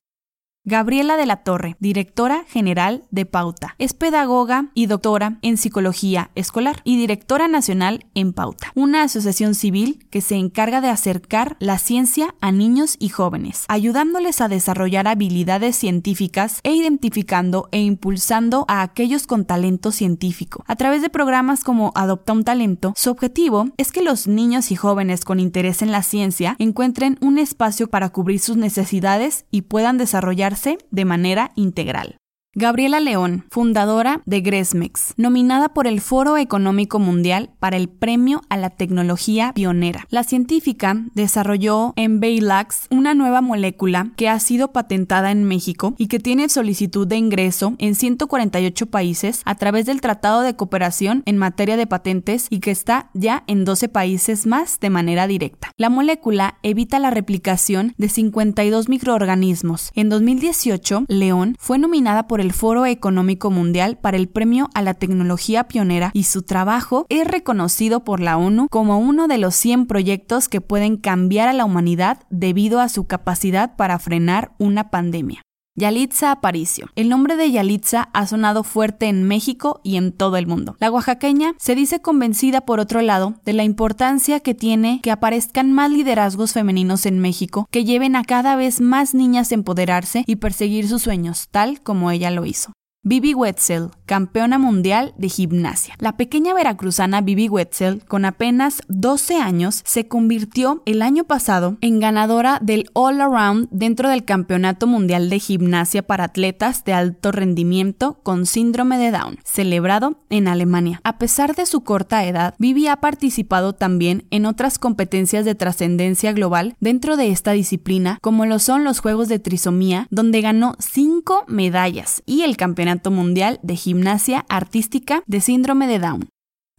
Gabriela 0.65 1.17
de 1.17 1.27
la 1.27 1.39
Torre, 1.39 1.75
directora 1.81 2.45
general 2.47 3.03
de 3.11 3.27
Pauta. 3.27 3.75
Es 3.79 3.95
pedagoga 3.95 4.71
y 4.75 4.87
doctora 4.87 5.39
en 5.43 5.57
psicología 5.57 6.31
escolar 6.37 6.83
y 6.85 6.97
directora 6.97 7.49
nacional 7.49 8.07
en 8.15 8.33
Pauta, 8.33 8.71
una 8.77 9.03
asociación 9.03 9.57
civil 9.57 10.07
que 10.09 10.21
se 10.21 10.37
encarga 10.37 10.81
de 10.81 10.89
acercar 10.89 11.57
la 11.59 11.79
ciencia 11.79 12.37
a 12.41 12.53
niños 12.53 12.95
y 13.01 13.09
jóvenes, 13.09 13.65
ayudándoles 13.67 14.41
a 14.41 14.47
desarrollar 14.47 15.09
habilidades 15.09 15.75
científicas 15.75 16.61
e 16.63 16.73
identificando 16.73 17.69
e 17.73 17.81
impulsando 17.81 18.65
a 18.69 18.83
aquellos 18.83 19.27
con 19.27 19.45
talento 19.45 19.91
científico. 19.91 20.63
A 20.69 20.77
través 20.77 21.03
de 21.03 21.11
programas 21.11 21.65
como 21.65 21.91
Adopta 21.97 22.35
un 22.35 22.45
Talento, 22.45 22.93
su 22.97 23.11
objetivo 23.11 23.67
es 23.79 23.91
que 23.91 24.01
los 24.01 24.29
niños 24.29 24.71
y 24.71 24.77
jóvenes 24.77 25.25
con 25.25 25.41
interés 25.41 25.83
en 25.83 25.91
la 25.91 26.05
ciencia 26.05 26.55
encuentren 26.61 27.19
un 27.21 27.39
espacio 27.39 27.89
para 27.91 28.11
cubrir 28.11 28.39
sus 28.39 28.57
necesidades 28.57 29.45
y 29.51 29.63
puedan 29.63 29.99
desarrollar 29.99 30.52
de 30.91 31.05
manera 31.05 31.53
integral. 31.57 32.17
Gabriela 32.55 33.01
León, 33.01 33.47
fundadora 33.51 34.21
de 34.27 34.43
Gresmex, 34.43 35.15
nominada 35.17 35.71
por 35.71 35.87
el 35.87 36.03
Foro 36.03 36.37
Económico 36.37 36.99
Mundial 36.99 37.49
para 37.59 37.79
el 37.79 37.89
Premio 37.89 38.43
a 38.51 38.59
la 38.59 38.69
Tecnología 38.69 39.53
Pionera. 39.55 40.07
La 40.11 40.23
científica 40.23 41.03
desarrolló 41.15 41.95
en 41.97 42.21
Baylax 42.21 42.89
una 42.91 43.15
nueva 43.15 43.41
molécula 43.41 44.13
que 44.17 44.29
ha 44.29 44.39
sido 44.39 44.71
patentada 44.71 45.31
en 45.31 45.45
México 45.45 45.95
y 45.97 46.09
que 46.09 46.19
tiene 46.19 46.51
solicitud 46.51 47.07
de 47.07 47.17
ingreso 47.17 47.75
en 47.79 47.95
148 47.95 48.85
países 48.85 49.41
a 49.47 49.55
través 49.55 49.87
del 49.87 50.03
Tratado 50.03 50.43
de 50.43 50.55
Cooperación 50.55 51.23
en 51.25 51.39
materia 51.39 51.79
de 51.79 51.87
patentes 51.87 52.49
y 52.51 52.61
que 52.61 52.71
está 52.71 53.09
ya 53.15 53.45
en 53.47 53.65
12 53.65 53.89
países 53.89 54.47
más 54.47 54.79
de 54.79 54.91
manera 54.91 55.27
directa. 55.27 55.71
La 55.79 55.89
molécula 55.89 56.59
evita 56.63 56.99
la 56.99 57.09
replicación 57.09 57.95
de 57.97 58.11
52 58.11 58.91
microorganismos. 58.91 59.91
En 59.95 60.11
2018, 60.11 61.07
León 61.09 61.57
fue 61.59 61.79
nominada 61.79 62.29
por 62.29 62.42
el 62.43 62.53
Foro 62.53 62.85
Económico 62.85 63.51
Mundial 63.51 63.97
para 63.97 64.17
el 64.17 64.29
Premio 64.29 64.69
a 64.75 64.83
la 64.83 64.95
Tecnología 64.95 65.65
Pionera 65.65 66.11
y 66.13 66.25
su 66.25 66.43
trabajo 66.43 67.07
es 67.09 67.27
reconocido 67.27 68.05
por 68.05 68.21
la 68.21 68.37
ONU 68.37 68.67
como 68.69 68.99
uno 68.99 69.29
de 69.29 69.39
los 69.39 69.55
100 69.55 69.87
proyectos 69.87 70.49
que 70.49 70.61
pueden 70.61 70.97
cambiar 70.97 71.49
a 71.49 71.53
la 71.53 71.65
humanidad 71.65 72.21
debido 72.31 72.81
a 72.81 72.89
su 72.89 73.07
capacidad 73.07 73.77
para 73.77 73.99
frenar 73.99 74.53
una 74.59 74.91
pandemia. 74.91 75.43
Yalitza 75.75 76.33
Aparicio. 76.33 76.91
El 76.97 77.09
nombre 77.09 77.35
de 77.37 77.51
Yalitza 77.51 78.11
ha 78.13 78.27
sonado 78.27 78.63
fuerte 78.63 79.07
en 79.07 79.25
México 79.25 79.81
y 79.83 79.97
en 79.97 80.13
todo 80.13 80.37
el 80.37 80.47
mundo. 80.47 80.77
La 80.81 80.91
oaxaqueña 80.91 81.55
se 81.59 81.75
dice 81.75 82.03
convencida, 82.03 82.61
por 82.61 82.79
otro 82.79 83.01
lado, 83.01 83.37
de 83.47 83.55
la 83.55 83.65
importancia 83.65 84.41
que 84.41 84.55
tiene 84.55 85.01
que 85.03 85.11
aparezcan 85.11 85.73
más 85.73 85.91
liderazgos 85.91 86.53
femeninos 86.53 87.07
en 87.07 87.21
México 87.21 87.69
que 87.71 87.87
lleven 87.87 88.17
a 88.17 88.25
cada 88.25 88.55
vez 88.55 88.83
más 88.83 89.15
niñas 89.15 89.51
a 89.51 89.55
empoderarse 89.55 90.25
y 90.27 90.37
perseguir 90.37 90.89
sus 90.89 91.03
sueños, 91.03 91.49
tal 91.51 91.81
como 91.81 92.11
ella 92.11 92.31
lo 92.31 92.45
hizo. 92.45 92.73
Bibi 93.05 93.35
Wetzel, 93.35 93.89
campeona 94.07 94.59
mundial 94.59 95.13
de 95.19 95.29
gimnasia. 95.29 95.97
La 95.99 96.17
pequeña 96.17 96.55
veracruzana 96.55 97.21
Bibi 97.21 97.49
Wetzel, 97.49 98.05
con 98.05 98.25
apenas 98.25 98.81
12 98.87 99.39
años, 99.39 99.83
se 99.85 100.07
convirtió 100.07 100.85
el 100.87 101.03
año 101.03 101.25
pasado 101.25 101.79
en 101.81 101.99
ganadora 101.99 102.61
del 102.63 102.89
All 102.93 103.21
Around 103.21 103.71
dentro 103.73 104.09
del 104.09 104.25
Campeonato 104.25 104.87
Mundial 104.87 105.31
de 105.31 105.41
Gimnasia 105.41 106.07
para 106.07 106.23
atletas 106.23 106.85
de 106.85 106.93
alto 106.93 107.33
rendimiento 107.33 108.21
con 108.23 108.47
síndrome 108.47 108.99
de 108.99 109.11
Down, 109.11 109.41
celebrado 109.43 110.21
en 110.31 110.47
Alemania. 110.47 111.01
A 111.03 111.19
pesar 111.19 111.57
de 111.57 111.67
su 111.67 111.81
corta 111.81 112.25
edad, 112.25 112.55
Bibi 112.59 112.87
ha 112.87 113.01
participado 113.01 113.73
también 113.73 114.27
en 114.31 114.47
otras 114.47 114.79
competencias 114.79 115.45
de 115.45 115.57
trascendencia 115.57 116.33
global 116.33 116.77
dentro 116.79 117.17
de 117.17 117.33
esta 117.33 117.51
disciplina, 117.51 118.19
como 118.23 118.47
lo 118.47 118.61
son 118.61 118.85
los 118.85 119.01
Juegos 119.01 119.27
de 119.27 119.41
Trisomía, 119.41 120.07
donde 120.11 120.41
ganó 120.41 120.77
5 120.79 121.47
medallas, 121.49 122.23
y 122.27 122.43
el 122.43 122.57
Campeonato 122.57 122.92
Mundial 123.11 123.59
de 123.63 123.77
Gimnasia 123.77 124.45
Artística 124.49 125.23
de 125.27 125.41
Síndrome 125.41 125.87
de 125.87 125.99
Down. 125.99 126.29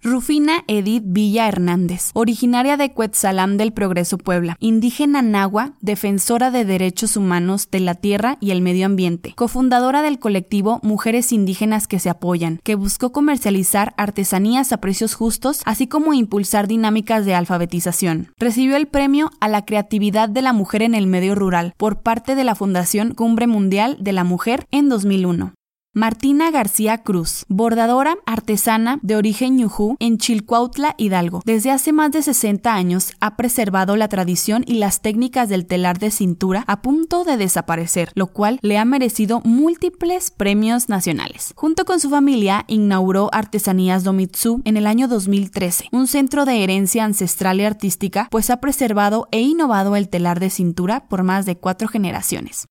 Rufina 0.05 0.65
Edith 0.67 1.05
Villa 1.05 1.47
Hernández, 1.47 2.11
originaria 2.13 2.75
de 2.75 2.91
Cuetzalam 2.91 3.55
del 3.55 3.71
Progreso 3.71 4.17
Puebla, 4.17 4.57
indígena 4.59 5.21
nahua, 5.21 5.77
defensora 5.79 6.51
de 6.51 6.65
derechos 6.65 7.15
humanos 7.15 7.69
de 7.71 7.79
la 7.79 7.95
tierra 7.95 8.37
y 8.41 8.51
el 8.51 8.61
medio 8.61 8.85
ambiente, 8.85 9.31
cofundadora 9.33 10.01
del 10.01 10.19
colectivo 10.19 10.81
Mujeres 10.83 11.31
Indígenas 11.31 11.87
que 11.87 11.99
se 11.99 12.09
apoyan, 12.09 12.59
que 12.65 12.75
buscó 12.75 13.13
comercializar 13.13 13.93
artesanías 13.95 14.73
a 14.73 14.81
precios 14.81 15.15
justos, 15.15 15.61
así 15.63 15.87
como 15.87 16.13
impulsar 16.13 16.67
dinámicas 16.67 17.25
de 17.25 17.35
alfabetización. 17.35 18.33
Recibió 18.37 18.75
el 18.75 18.87
premio 18.87 19.31
a 19.39 19.47
la 19.47 19.63
creatividad 19.63 20.27
de 20.27 20.41
la 20.41 20.51
mujer 20.51 20.81
en 20.81 20.95
el 20.95 21.07
medio 21.07 21.33
rural 21.33 21.75
por 21.77 22.01
parte 22.01 22.35
de 22.35 22.43
la 22.43 22.55
Fundación 22.55 23.13
Cumbre 23.13 23.47
Mundial 23.47 23.95
de 24.01 24.11
la 24.11 24.25
Mujer 24.25 24.67
en 24.69 24.89
2001. 24.89 25.53
Martina 25.95 26.49
García 26.49 27.03
Cruz, 27.03 27.45
bordadora 27.49 28.17
artesana 28.25 28.97
de 29.03 29.15
origen 29.15 29.57
ñujú 29.57 29.95
en 29.99 30.17
Chilcuautla, 30.17 30.95
Hidalgo. 30.97 31.43
Desde 31.45 31.69
hace 31.69 31.93
más 31.93 32.11
de 32.11 32.23
60 32.23 32.73
años 32.73 33.11
ha 33.19 33.35
preservado 33.37 33.95
la 33.95 34.07
tradición 34.07 34.63
y 34.65 34.79
las 34.79 35.03
técnicas 35.03 35.49
del 35.49 35.67
telar 35.67 35.99
de 35.99 36.09
cintura 36.09 36.63
a 36.65 36.81
punto 36.81 37.23
de 37.25 37.37
desaparecer, 37.37 38.11
lo 38.15 38.25
cual 38.25 38.57
le 38.63 38.79
ha 38.79 38.85
merecido 38.85 39.41
múltiples 39.45 40.31
premios 40.31 40.89
nacionales. 40.89 41.53
Junto 41.55 41.85
con 41.85 41.99
su 41.99 42.09
familia 42.09 42.65
inauguró 42.67 43.29
Artesanías 43.31 44.03
Domitsu 44.03 44.63
en 44.65 44.77
el 44.77 44.87
año 44.87 45.07
2013, 45.07 45.89
un 45.91 46.07
centro 46.07 46.45
de 46.45 46.63
herencia 46.63 47.05
ancestral 47.05 47.61
y 47.61 47.65
artística, 47.65 48.29
pues 48.31 48.49
ha 48.49 48.57
preservado 48.57 49.27
e 49.29 49.41
innovado 49.41 49.95
el 49.95 50.09
telar 50.09 50.39
de 50.39 50.49
cintura 50.49 51.07
por 51.07 51.21
más 51.21 51.45
de 51.45 51.55
cuatro 51.57 51.87
generaciones. 51.87 52.65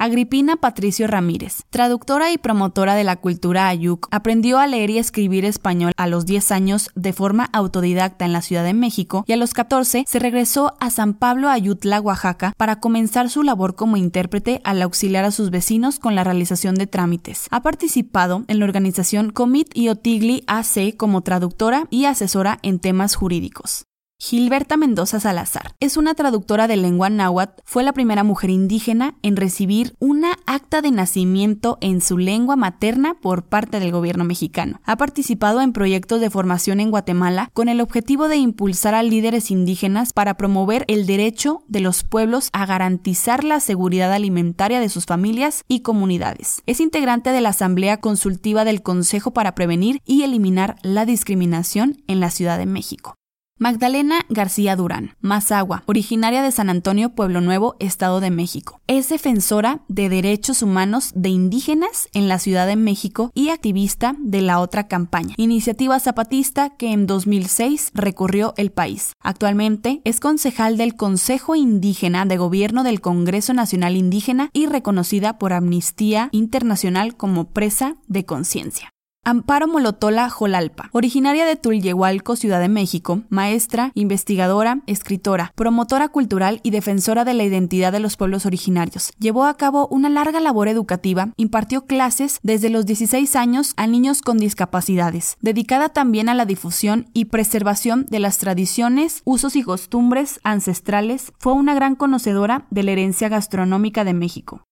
Agripina 0.00 0.54
Patricio 0.54 1.08
Ramírez, 1.08 1.64
traductora 1.70 2.30
y 2.30 2.38
promotora 2.38 2.94
de 2.94 3.02
la 3.02 3.16
cultura 3.16 3.66
ayuk, 3.66 4.06
aprendió 4.12 4.60
a 4.60 4.68
leer 4.68 4.90
y 4.90 4.98
escribir 4.98 5.44
español 5.44 5.90
a 5.96 6.06
los 6.06 6.24
10 6.24 6.52
años 6.52 6.90
de 6.94 7.12
forma 7.12 7.50
autodidacta 7.52 8.24
en 8.24 8.32
la 8.32 8.40
Ciudad 8.40 8.62
de 8.62 8.74
México 8.74 9.24
y 9.26 9.32
a 9.32 9.36
los 9.36 9.54
14 9.54 10.04
se 10.06 10.18
regresó 10.20 10.76
a 10.78 10.90
San 10.90 11.14
Pablo 11.14 11.48
Ayutla, 11.48 12.00
Oaxaca, 12.00 12.52
para 12.56 12.78
comenzar 12.78 13.28
su 13.28 13.42
labor 13.42 13.74
como 13.74 13.96
intérprete 13.96 14.60
al 14.62 14.80
auxiliar 14.82 15.24
a 15.24 15.32
sus 15.32 15.50
vecinos 15.50 15.98
con 15.98 16.14
la 16.14 16.22
realización 16.22 16.76
de 16.76 16.86
trámites. 16.86 17.48
Ha 17.50 17.64
participado 17.64 18.44
en 18.46 18.60
la 18.60 18.66
organización 18.66 19.30
Comit 19.30 19.76
y 19.76 19.88
Otigli 19.88 20.44
AC 20.46 20.96
como 20.96 21.22
traductora 21.22 21.88
y 21.90 22.04
asesora 22.04 22.60
en 22.62 22.78
temas 22.78 23.16
jurídicos. 23.16 23.87
Gilberta 24.28 24.76
Mendoza 24.76 25.20
Salazar 25.20 25.74
es 25.80 25.96
una 25.96 26.12
traductora 26.12 26.66
de 26.66 26.76
lengua 26.76 27.08
náhuatl, 27.08 27.62
fue 27.64 27.82
la 27.82 27.94
primera 27.94 28.24
mujer 28.24 28.50
indígena 28.50 29.14
en 29.22 29.36
recibir 29.36 29.94
una 30.00 30.36
acta 30.44 30.82
de 30.82 30.90
nacimiento 30.90 31.78
en 31.80 32.02
su 32.02 32.18
lengua 32.18 32.54
materna 32.54 33.14
por 33.14 33.44
parte 33.44 33.80
del 33.80 33.90
gobierno 33.90 34.24
mexicano. 34.24 34.82
Ha 34.84 34.96
participado 34.96 35.62
en 35.62 35.72
proyectos 35.72 36.20
de 36.20 36.28
formación 36.30 36.80
en 36.80 36.90
Guatemala 36.90 37.48
con 37.54 37.70
el 37.70 37.80
objetivo 37.80 38.28
de 38.28 38.36
impulsar 38.36 38.94
a 38.94 39.04
líderes 39.04 39.52
indígenas 39.52 40.12
para 40.12 40.36
promover 40.36 40.84
el 40.88 41.06
derecho 41.06 41.62
de 41.68 41.80
los 41.80 42.02
pueblos 42.02 42.50
a 42.52 42.66
garantizar 42.66 43.44
la 43.44 43.60
seguridad 43.60 44.12
alimentaria 44.12 44.80
de 44.80 44.90
sus 44.90 45.06
familias 45.06 45.64
y 45.68 45.80
comunidades. 45.80 46.60
Es 46.66 46.80
integrante 46.80 47.30
de 47.30 47.40
la 47.40 47.50
Asamblea 47.50 48.00
Consultiva 48.00 48.64
del 48.64 48.82
Consejo 48.82 49.32
para 49.32 49.54
Prevenir 49.54 50.02
y 50.04 50.24
Eliminar 50.24 50.76
la 50.82 51.06
Discriminación 51.06 52.02
en 52.08 52.20
la 52.20 52.30
Ciudad 52.30 52.58
de 52.58 52.66
México. 52.66 53.14
Magdalena 53.58 54.20
García 54.28 54.76
Durán, 54.76 55.16
Mazagua, 55.20 55.82
originaria 55.86 56.42
de 56.42 56.52
San 56.52 56.70
Antonio, 56.70 57.10
Pueblo 57.10 57.40
Nuevo, 57.40 57.74
Estado 57.80 58.20
de 58.20 58.30
México. 58.30 58.80
Es 58.86 59.08
defensora 59.08 59.80
de 59.88 60.08
derechos 60.08 60.62
humanos 60.62 61.10
de 61.16 61.30
indígenas 61.30 62.08
en 62.14 62.28
la 62.28 62.38
Ciudad 62.38 62.68
de 62.68 62.76
México 62.76 63.32
y 63.34 63.48
activista 63.48 64.14
de 64.20 64.42
la 64.42 64.60
otra 64.60 64.86
campaña, 64.86 65.34
iniciativa 65.38 65.98
zapatista 65.98 66.70
que 66.76 66.92
en 66.92 67.08
2006 67.08 67.90
recorrió 67.94 68.54
el 68.56 68.70
país. 68.70 69.12
Actualmente 69.20 70.02
es 70.04 70.20
concejal 70.20 70.76
del 70.76 70.94
Consejo 70.94 71.56
Indígena 71.56 72.26
de 72.26 72.36
Gobierno 72.36 72.84
del 72.84 73.00
Congreso 73.00 73.54
Nacional 73.54 73.96
Indígena 73.96 74.50
y 74.52 74.66
reconocida 74.66 75.36
por 75.36 75.52
Amnistía 75.52 76.28
Internacional 76.30 77.16
como 77.16 77.50
presa 77.50 77.96
de 78.06 78.24
conciencia. 78.24 78.92
Amparo 79.28 79.68
Molotola 79.68 80.30
Jolalpa, 80.30 80.88
originaria 80.92 81.44
de 81.44 81.54
Tulyehualco, 81.54 82.34
Ciudad 82.34 82.60
de 82.60 82.70
México, 82.70 83.24
maestra, 83.28 83.92
investigadora, 83.92 84.80
escritora, 84.86 85.52
promotora 85.54 86.08
cultural 86.08 86.60
y 86.62 86.70
defensora 86.70 87.26
de 87.26 87.34
la 87.34 87.44
identidad 87.44 87.92
de 87.92 88.00
los 88.00 88.16
pueblos 88.16 88.46
originarios. 88.46 89.12
Llevó 89.18 89.44
a 89.44 89.58
cabo 89.58 89.86
una 89.88 90.08
larga 90.08 90.40
labor 90.40 90.66
educativa, 90.68 91.34
impartió 91.36 91.84
clases 91.84 92.38
desde 92.42 92.70
los 92.70 92.86
16 92.86 93.36
años 93.36 93.74
a 93.76 93.86
niños 93.86 94.22
con 94.22 94.38
discapacidades, 94.38 95.36
dedicada 95.42 95.90
también 95.90 96.30
a 96.30 96.34
la 96.34 96.46
difusión 96.46 97.10
y 97.12 97.26
preservación 97.26 98.06
de 98.08 98.20
las 98.20 98.38
tradiciones, 98.38 99.20
usos 99.26 99.56
y 99.56 99.62
costumbres 99.62 100.40
ancestrales, 100.42 101.34
fue 101.38 101.52
una 101.52 101.74
gran 101.74 101.96
conocedora 101.96 102.64
de 102.70 102.82
la 102.82 102.92
herencia 102.92 103.28
gastronómica 103.28 104.04
de 104.04 104.14
México. 104.14 104.67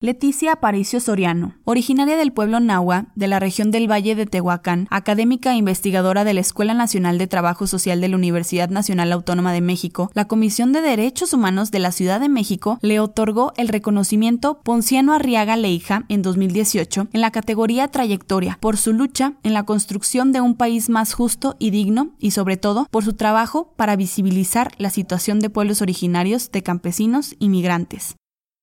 Leticia 0.00 0.52
Aparicio 0.52 1.00
Soriano, 1.00 1.56
originaria 1.64 2.16
del 2.16 2.32
pueblo 2.32 2.60
Nahua, 2.60 3.06
de 3.16 3.26
la 3.26 3.40
región 3.40 3.72
del 3.72 3.90
Valle 3.90 4.14
de 4.14 4.26
Tehuacán, 4.26 4.86
académica 4.90 5.52
e 5.52 5.56
investigadora 5.56 6.22
de 6.22 6.34
la 6.34 6.40
Escuela 6.40 6.72
Nacional 6.72 7.18
de 7.18 7.26
Trabajo 7.26 7.66
Social 7.66 8.00
de 8.00 8.06
la 8.06 8.14
Universidad 8.14 8.68
Nacional 8.68 9.10
Autónoma 9.10 9.52
de 9.52 9.60
México, 9.60 10.12
la 10.14 10.28
Comisión 10.28 10.72
de 10.72 10.82
Derechos 10.82 11.32
Humanos 11.32 11.72
de 11.72 11.80
la 11.80 11.90
Ciudad 11.90 12.20
de 12.20 12.28
México 12.28 12.78
le 12.80 13.00
otorgó 13.00 13.52
el 13.56 13.66
reconocimiento 13.66 14.60
Ponciano 14.62 15.14
Arriaga 15.14 15.56
Leija 15.56 16.04
en 16.08 16.22
2018 16.22 17.08
en 17.12 17.20
la 17.20 17.32
categoría 17.32 17.88
Trayectoria 17.88 18.56
por 18.60 18.76
su 18.76 18.92
lucha 18.92 19.32
en 19.42 19.52
la 19.52 19.64
construcción 19.64 20.30
de 20.30 20.40
un 20.40 20.54
país 20.54 20.90
más 20.90 21.12
justo 21.12 21.56
y 21.58 21.70
digno 21.70 22.14
y 22.20 22.30
sobre 22.30 22.56
todo 22.56 22.86
por 22.92 23.04
su 23.04 23.14
trabajo 23.14 23.74
para 23.74 23.96
visibilizar 23.96 24.70
la 24.78 24.90
situación 24.90 25.40
de 25.40 25.50
pueblos 25.50 25.82
originarios, 25.82 26.52
de 26.52 26.62
campesinos 26.62 27.34
y 27.40 27.48
migrantes. 27.48 28.14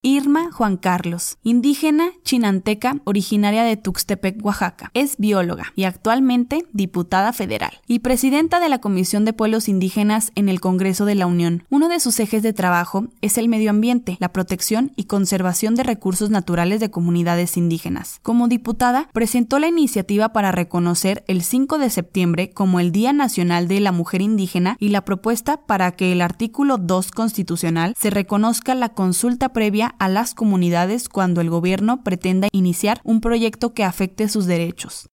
Irma 0.07 0.51
Juan 0.51 0.77
Carlos, 0.77 1.39
indígena 1.41 2.11
chinanteca 2.23 2.97
originaria 3.05 3.63
de 3.63 3.75
Tuxtepec, 3.75 4.37
Oaxaca. 4.45 4.91
Es 4.93 5.17
bióloga 5.17 5.73
y 5.75 5.85
actualmente 5.85 6.67
diputada 6.73 7.33
federal 7.33 7.81
y 7.87 7.97
presidenta 7.97 8.59
de 8.59 8.69
la 8.69 8.77
Comisión 8.77 9.25
de 9.25 9.33
Pueblos 9.33 9.67
Indígenas 9.67 10.31
en 10.35 10.47
el 10.47 10.61
Congreso 10.61 11.05
de 11.05 11.15
la 11.15 11.25
Unión. 11.25 11.63
Uno 11.71 11.89
de 11.89 11.99
sus 11.99 12.19
ejes 12.19 12.43
de 12.43 12.53
trabajo 12.53 13.07
es 13.21 13.39
el 13.39 13.49
medio 13.49 13.71
ambiente, 13.71 14.17
la 14.19 14.31
protección 14.31 14.91
y 14.95 15.05
conservación 15.05 15.73
de 15.73 15.81
recursos 15.81 16.29
naturales 16.29 16.79
de 16.79 16.91
comunidades 16.91 17.57
indígenas. 17.57 18.19
Como 18.21 18.47
diputada, 18.47 19.09
presentó 19.11 19.57
la 19.57 19.69
iniciativa 19.69 20.29
para 20.29 20.51
reconocer 20.51 21.23
el 21.27 21.41
5 21.41 21.79
de 21.79 21.89
septiembre 21.89 22.51
como 22.51 22.79
el 22.79 22.91
Día 22.91 23.11
Nacional 23.11 23.67
de 23.67 23.79
la 23.79 23.91
Mujer 23.91 24.21
Indígena 24.21 24.77
y 24.79 24.89
la 24.89 25.03
propuesta 25.03 25.65
para 25.65 25.93
que 25.93 26.11
el 26.11 26.21
artículo 26.21 26.77
2 26.77 27.09
constitucional 27.09 27.95
se 27.97 28.11
reconozca 28.11 28.75
la 28.75 28.89
consulta 28.89 29.49
previa 29.49 29.93
a 29.99 30.09
las 30.09 30.33
comunidades 30.33 31.09
cuando 31.09 31.41
el 31.41 31.49
gobierno 31.49 32.03
pretenda 32.03 32.47
iniciar 32.51 33.01
un 33.03 33.21
proyecto 33.21 33.73
que 33.73 33.83
afecte 33.83 34.29
sus 34.29 34.45
derechos. 34.45 35.09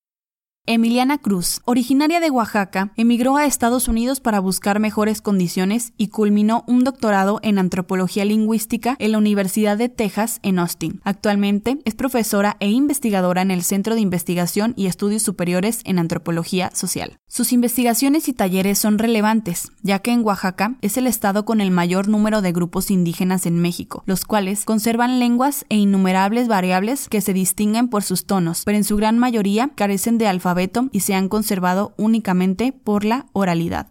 Emiliana 0.64 1.18
Cruz, 1.18 1.60
originaria 1.64 2.20
de 2.20 2.30
Oaxaca, 2.30 2.92
emigró 2.96 3.36
a 3.36 3.46
Estados 3.46 3.88
Unidos 3.88 4.20
para 4.20 4.38
buscar 4.38 4.78
mejores 4.78 5.20
condiciones 5.20 5.92
y 5.96 6.06
culminó 6.06 6.62
un 6.68 6.84
doctorado 6.84 7.40
en 7.42 7.58
antropología 7.58 8.24
lingüística 8.24 8.94
en 9.00 9.10
la 9.10 9.18
Universidad 9.18 9.76
de 9.76 9.88
Texas 9.88 10.38
en 10.44 10.60
Austin. 10.60 11.00
Actualmente 11.02 11.80
es 11.84 11.96
profesora 11.96 12.58
e 12.60 12.70
investigadora 12.70 13.42
en 13.42 13.50
el 13.50 13.64
Centro 13.64 13.96
de 13.96 14.02
Investigación 14.02 14.72
y 14.76 14.86
Estudios 14.86 15.24
Superiores 15.24 15.80
en 15.84 15.98
Antropología 15.98 16.70
Social. 16.72 17.16
Sus 17.26 17.52
investigaciones 17.52 18.28
y 18.28 18.32
talleres 18.32 18.78
son 18.78 18.98
relevantes, 18.98 19.72
ya 19.82 19.98
que 19.98 20.12
en 20.12 20.24
Oaxaca 20.24 20.76
es 20.80 20.96
el 20.96 21.08
estado 21.08 21.44
con 21.44 21.60
el 21.60 21.72
mayor 21.72 22.06
número 22.06 22.40
de 22.40 22.52
grupos 22.52 22.92
indígenas 22.92 23.46
en 23.46 23.58
México, 23.58 24.04
los 24.06 24.24
cuales 24.24 24.64
conservan 24.64 25.18
lenguas 25.18 25.66
e 25.70 25.76
innumerables 25.76 26.46
variables 26.46 27.08
que 27.08 27.20
se 27.20 27.32
distinguen 27.32 27.88
por 27.88 28.04
sus 28.04 28.26
tonos, 28.26 28.62
pero 28.64 28.78
en 28.78 28.84
su 28.84 28.96
gran 28.96 29.18
mayoría 29.18 29.70
carecen 29.74 30.18
de 30.18 30.28
alfabeto 30.28 30.51
y 30.92 31.00
se 31.00 31.14
han 31.14 31.28
conservado 31.28 31.94
únicamente 31.96 32.72
por 32.72 33.04
la 33.04 33.26
oralidad. 33.32 33.88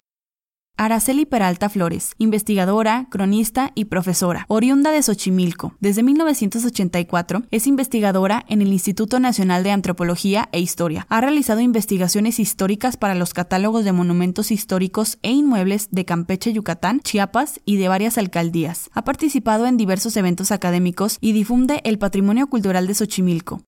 Araceli 0.78 1.28
Peralta 1.28 1.69
Flores, 1.69 2.13
investigadora, 2.17 3.08
cronista 3.12 3.71
y 3.76 3.86
profesora, 3.86 4.45
oriunda 4.47 4.91
de 4.91 5.04
Xochimilco. 5.04 5.76
Desde 5.80 6.02
1984 6.02 7.43
es 7.52 7.67
investigadora 7.67 8.45
en 8.47 8.63
el 8.63 8.69
Instituto 8.69 9.19
Nacional 9.19 9.63
de 9.63 9.69
Antropología 9.69 10.50
e 10.52 10.60
Historia. 10.60 11.06
Ha 11.10 11.21
realizado 11.21 11.60
investigaciones 11.60 12.39
históricas 12.39 12.97
para 12.97 13.13
los 13.13 13.36
catálogos 13.36 13.86
de 13.86 13.91
monumentos 13.91 14.50
históricos 14.50 15.19
e 15.21 15.30
inmuebles 15.30 15.89
de 15.91 16.06
Campeche, 16.06 16.52
Yucatán, 16.52 17.00
Chiapas 17.02 17.60
y 17.63 17.78
de 17.78 17.88
varias 17.88 18.17
alcaldías. 18.17 18.89
Ha 18.93 19.04
participado 19.04 19.67
en 19.67 19.78
diversos 19.78 20.17
eventos 20.17 20.52
académicos 20.52 21.17
y 21.21 21.34
difunde 21.34 21.82
el 21.84 22.00
patrimonio 22.00 22.47
cultural 22.47 22.88
de 22.88 22.95
Xochimilco. 22.95 23.62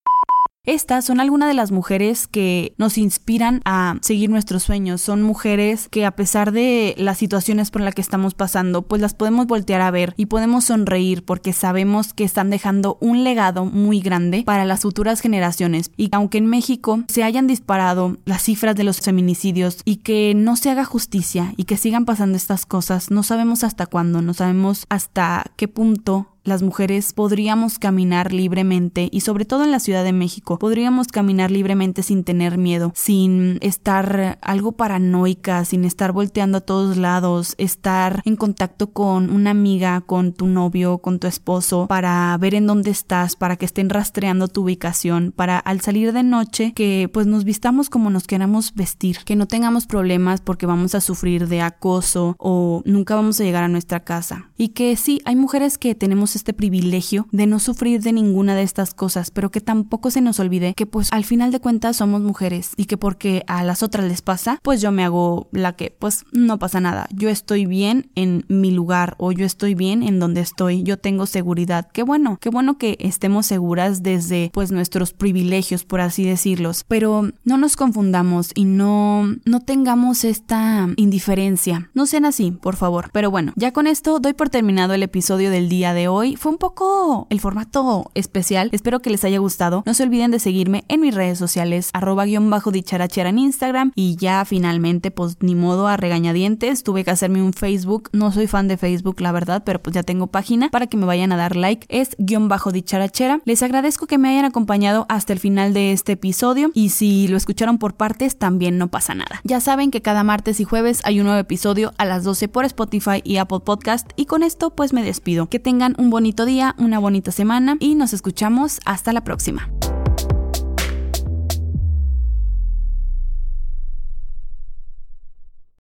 Estas 0.66 1.04
son 1.04 1.20
algunas 1.20 1.50
de 1.50 1.56
las 1.56 1.74
mujeres 1.74 2.26
que 2.26 2.74
nos 2.78 2.98
inspiran 2.98 3.60
a 3.66 3.98
seguir 4.02 4.30
nuestros 4.30 4.64
sueños. 4.64 5.02
Son 5.02 5.22
mujeres 5.22 5.90
que 5.90 6.06
a 6.06 6.16
pesar 6.16 6.54
de 6.54 6.96
las 6.98 7.18
situaciones 7.18 7.70
por 7.70 7.82
las 7.82 7.94
que 7.94 8.00
estamos 8.00 8.34
pasando, 8.34 8.82
pues 8.82 9.02
las 9.02 9.14
podemos 9.14 9.46
voltear 9.46 9.82
a 9.82 9.92
ver 9.92 10.14
y 10.16 10.28
podemos 10.28 10.64
sonreír 10.64 11.26
porque 11.26 11.52
sabemos 11.52 12.14
que 12.14 12.24
están 12.24 12.50
dejando 12.50 12.98
un 13.02 13.26
legado 13.26 13.66
muy 13.66 14.00
grande 14.00 14.44
para 14.46 14.64
las 14.64 14.84
futuras 14.84 15.20
generaciones. 15.20 15.92
Y 15.98 16.08
aunque 16.14 16.38
en 16.38 16.46
México 16.46 17.04
se 17.10 17.26
hayan 17.26 17.46
disparado 17.46 18.16
las 18.24 18.44
cifras 18.44 18.78
de 18.78 18.86
los 18.86 19.02
feminicidios 19.02 19.82
y 19.84 19.98
que 19.98 20.34
no 20.34 20.56
se 20.56 20.70
haga 20.70 20.86
justicia 20.86 21.54
y 21.58 21.66
que 21.66 21.76
sigan 21.76 22.06
pasando 22.06 22.38
estas 22.38 22.66
cosas, 22.66 23.12
no 23.12 23.24
sabemos 23.24 23.66
hasta 23.66 23.86
cuándo, 23.86 24.22
no 24.22 24.34
sabemos 24.34 24.86
hasta 24.88 25.44
qué 25.58 25.68
punto 25.68 26.33
las 26.44 26.62
mujeres 26.62 27.14
podríamos 27.14 27.80
caminar 27.80 28.34
libremente 28.34 29.10
y 29.12 29.22
sobre 29.22 29.46
todo 29.46 29.64
en 29.64 29.72
la 29.72 29.80
Ciudad 29.80 30.04
de 30.04 30.14
México, 30.14 30.60
podríamos 30.60 31.08
caminar 31.08 31.52
libremente 31.52 32.04
sin 32.04 32.24
tener 32.24 32.58
miedo, 32.58 32.92
sin 32.96 33.58
estar 33.62 34.38
algo 34.42 34.74
paranoica, 34.74 35.64
sin 35.66 35.86
estar 35.86 36.12
volteando 36.12 36.58
a 36.58 36.62
todos 36.62 36.98
lados, 36.98 37.56
estar 37.58 38.22
en 38.26 38.36
contacto 38.36 38.92
con 38.92 39.30
una 39.30 39.52
amiga, 39.52 40.02
con 40.02 40.34
tu 40.34 40.48
novio, 40.48 40.98
con 40.98 41.20
tu 41.20 41.28
esposo, 41.28 41.88
para 41.88 42.38
ver 42.38 42.56
en 42.56 42.68
dónde 42.68 42.92
estás, 42.92 43.36
para 43.36 43.56
que 43.56 43.66
estén 43.66 43.90
rastreando 43.90 44.48
tu 44.48 44.64
ubicación, 44.64 45.34
para 45.36 45.60
al 45.60 45.82
salir 45.82 46.12
de 46.12 46.24
noche 46.24 46.74
que 46.74 47.10
pues 47.12 47.26
nos 47.26 47.46
vistamos 47.46 47.90
como 47.90 48.10
nos 48.10 48.28
queramos 48.28 48.74
vestir, 48.74 49.20
que 49.26 49.36
no 49.36 49.48
tengamos 49.48 49.86
problemas 49.86 50.42
porque 50.42 50.66
vamos 50.66 50.94
a 50.96 51.02
sufrir 51.02 51.48
de 51.48 51.62
acoso 51.62 52.36
o 52.38 52.82
nunca 52.86 53.16
vamos 53.16 53.40
a 53.40 53.44
llegar 53.44 53.64
a 53.64 53.70
nuestra 53.70 54.02
casa. 54.02 54.50
Y 54.58 54.70
que 54.70 54.96
sí, 54.98 55.22
hay 55.26 55.36
mujeres 55.36 55.78
que 55.78 55.96
tenemos 55.96 56.33
este 56.36 56.54
privilegio 56.54 57.28
de 57.32 57.48
no 57.48 57.60
sufrir 57.60 58.02
de 58.02 58.14
ninguna 58.14 58.56
de 58.56 58.64
estas 58.64 58.94
cosas, 58.94 59.32
pero 59.32 59.52
que 59.52 59.62
tampoco 59.62 60.12
se 60.12 60.22
nos 60.22 60.40
olvide 60.40 60.74
que 60.76 60.86
pues 60.86 61.12
al 61.12 61.24
final 61.24 61.52
de 61.52 61.60
cuentas 61.60 61.98
somos 61.98 62.22
mujeres 62.22 62.72
y 62.78 62.86
que 62.86 62.98
porque 62.98 63.44
a 63.48 63.64
las 63.64 63.84
otras 63.84 64.06
les 64.06 64.22
pasa, 64.22 64.60
pues 64.62 64.82
yo 64.82 64.92
me 64.92 65.04
hago 65.04 65.48
la 65.52 65.76
que 65.76 65.96
pues 65.98 66.26
no 66.32 66.60
pasa 66.60 66.80
nada. 66.80 67.08
Yo 67.14 67.30
estoy 67.30 67.66
bien 67.66 68.12
en 68.16 68.46
mi 68.48 68.72
lugar 68.72 69.16
o 69.18 69.32
yo 69.32 69.46
estoy 69.46 69.76
bien 69.76 70.04
en 70.04 70.20
donde 70.20 70.42
estoy, 70.42 70.84
yo 70.84 70.98
tengo 70.98 71.26
seguridad. 71.26 71.90
Qué 71.92 72.04
bueno, 72.04 72.38
qué 72.40 72.50
bueno 72.50 72.78
que 72.78 72.98
estemos 73.00 73.46
seguras 73.46 74.04
desde 74.04 74.50
pues 74.54 74.72
nuestros 74.72 75.14
privilegios, 75.14 75.84
por 75.86 76.02
así 76.02 76.24
decirlos, 76.24 76.86
pero 76.88 77.30
no 77.44 77.58
nos 77.58 77.76
confundamos 77.76 78.52
y 78.56 78.66
no 78.66 79.28
no 79.46 79.60
tengamos 79.62 80.24
esta 80.24 80.88
indiferencia. 80.96 81.90
No 81.94 82.06
sean 82.06 82.26
así, 82.26 82.52
por 82.52 82.76
favor. 82.76 83.10
Pero 83.14 83.32
bueno, 83.32 83.54
ya 83.56 83.72
con 83.72 83.88
esto 83.88 84.20
doy 84.20 84.34
por 84.34 84.50
terminado 84.50 84.94
el 84.94 85.04
episodio 85.04 85.52
del 85.52 85.70
día 85.70 85.94
de 85.94 86.08
hoy. 86.08 86.23
Fue 86.38 86.52
un 86.52 86.58
poco 86.58 87.28
el 87.30 87.40
formato 87.40 88.10
especial. 88.16 88.70
Espero 88.72 89.02
que 89.02 89.10
les 89.10 89.24
haya 89.24 89.40
gustado. 89.40 89.84
No 89.86 89.94
se 89.94 90.04
olviden 90.04 90.32
de 90.32 90.40
seguirme 90.40 90.84
en 90.88 91.02
mis 91.02 91.14
redes 91.14 91.38
sociales, 91.38 91.90
arroba 91.94 92.26
guion 92.26 92.50
bajo 92.50 92.72
dicharachera 92.72 93.30
en 93.30 93.40
Instagram. 93.40 93.92
Y 93.96 94.16
ya 94.16 94.46
finalmente, 94.46 95.12
pues 95.12 95.38
ni 95.42 95.56
modo 95.56 95.88
a 95.88 95.98
regañadientes. 95.98 96.84
Tuve 96.84 97.04
que 97.04 97.12
hacerme 97.12 97.42
un 97.42 97.54
Facebook. 97.54 98.10
No 98.14 98.32
soy 98.32 98.48
fan 98.48 98.68
de 98.68 98.78
Facebook, 98.78 99.22
la 99.22 99.32
verdad, 99.32 99.64
pero 99.66 99.82
pues 99.82 99.94
ya 99.94 100.04
tengo 100.04 100.28
página 100.28 100.70
para 100.70 100.88
que 100.88 100.98
me 100.98 101.06
vayan 101.06 101.32
a 101.32 101.38
dar 101.38 101.56
like. 101.56 101.86
Es 101.90 102.16
guion 102.18 102.48
bajo 102.48 102.72
dicharachera. 102.72 103.42
Les 103.46 103.62
agradezco 103.62 104.08
que 104.08 104.18
me 104.18 104.30
hayan 104.30 104.46
acompañado 104.46 105.06
hasta 105.10 105.34
el 105.34 105.40
final 105.40 105.74
de 105.74 105.92
este 105.92 106.14
episodio. 106.14 106.72
Y 106.74 106.90
si 106.90 107.28
lo 107.28 107.38
escucharon 107.38 107.78
por 107.78 107.96
partes, 107.96 108.38
también 108.38 108.78
no 108.78 108.88
pasa 108.88 109.16
nada. 109.16 109.42
Ya 109.44 109.60
saben 109.60 109.92
que 109.92 110.02
cada 110.02 110.24
martes 110.24 110.60
y 110.60 110.64
jueves 110.64 111.02
hay 111.04 111.20
un 111.20 111.26
nuevo 111.26 111.40
episodio 111.40 111.94
a 111.98 112.06
las 112.06 112.24
12 112.24 112.48
por 112.48 112.66
Spotify 112.66 113.22
y 113.24 113.38
Apple 113.38 113.60
Podcast. 113.62 114.12
Y 114.16 114.26
con 114.26 114.44
esto 114.44 114.70
pues 114.72 114.94
me 114.94 115.04
despido. 115.04 115.48
Que 115.48 115.60
tengan 115.60 115.96
bonito 116.14 116.46
día, 116.46 116.76
una 116.78 117.00
bonita 117.00 117.32
semana 117.32 117.76
y 117.80 117.96
nos 117.96 118.14
escuchamos 118.14 118.80
hasta 118.86 119.14
la 119.14 119.24
próxima. 119.24 119.68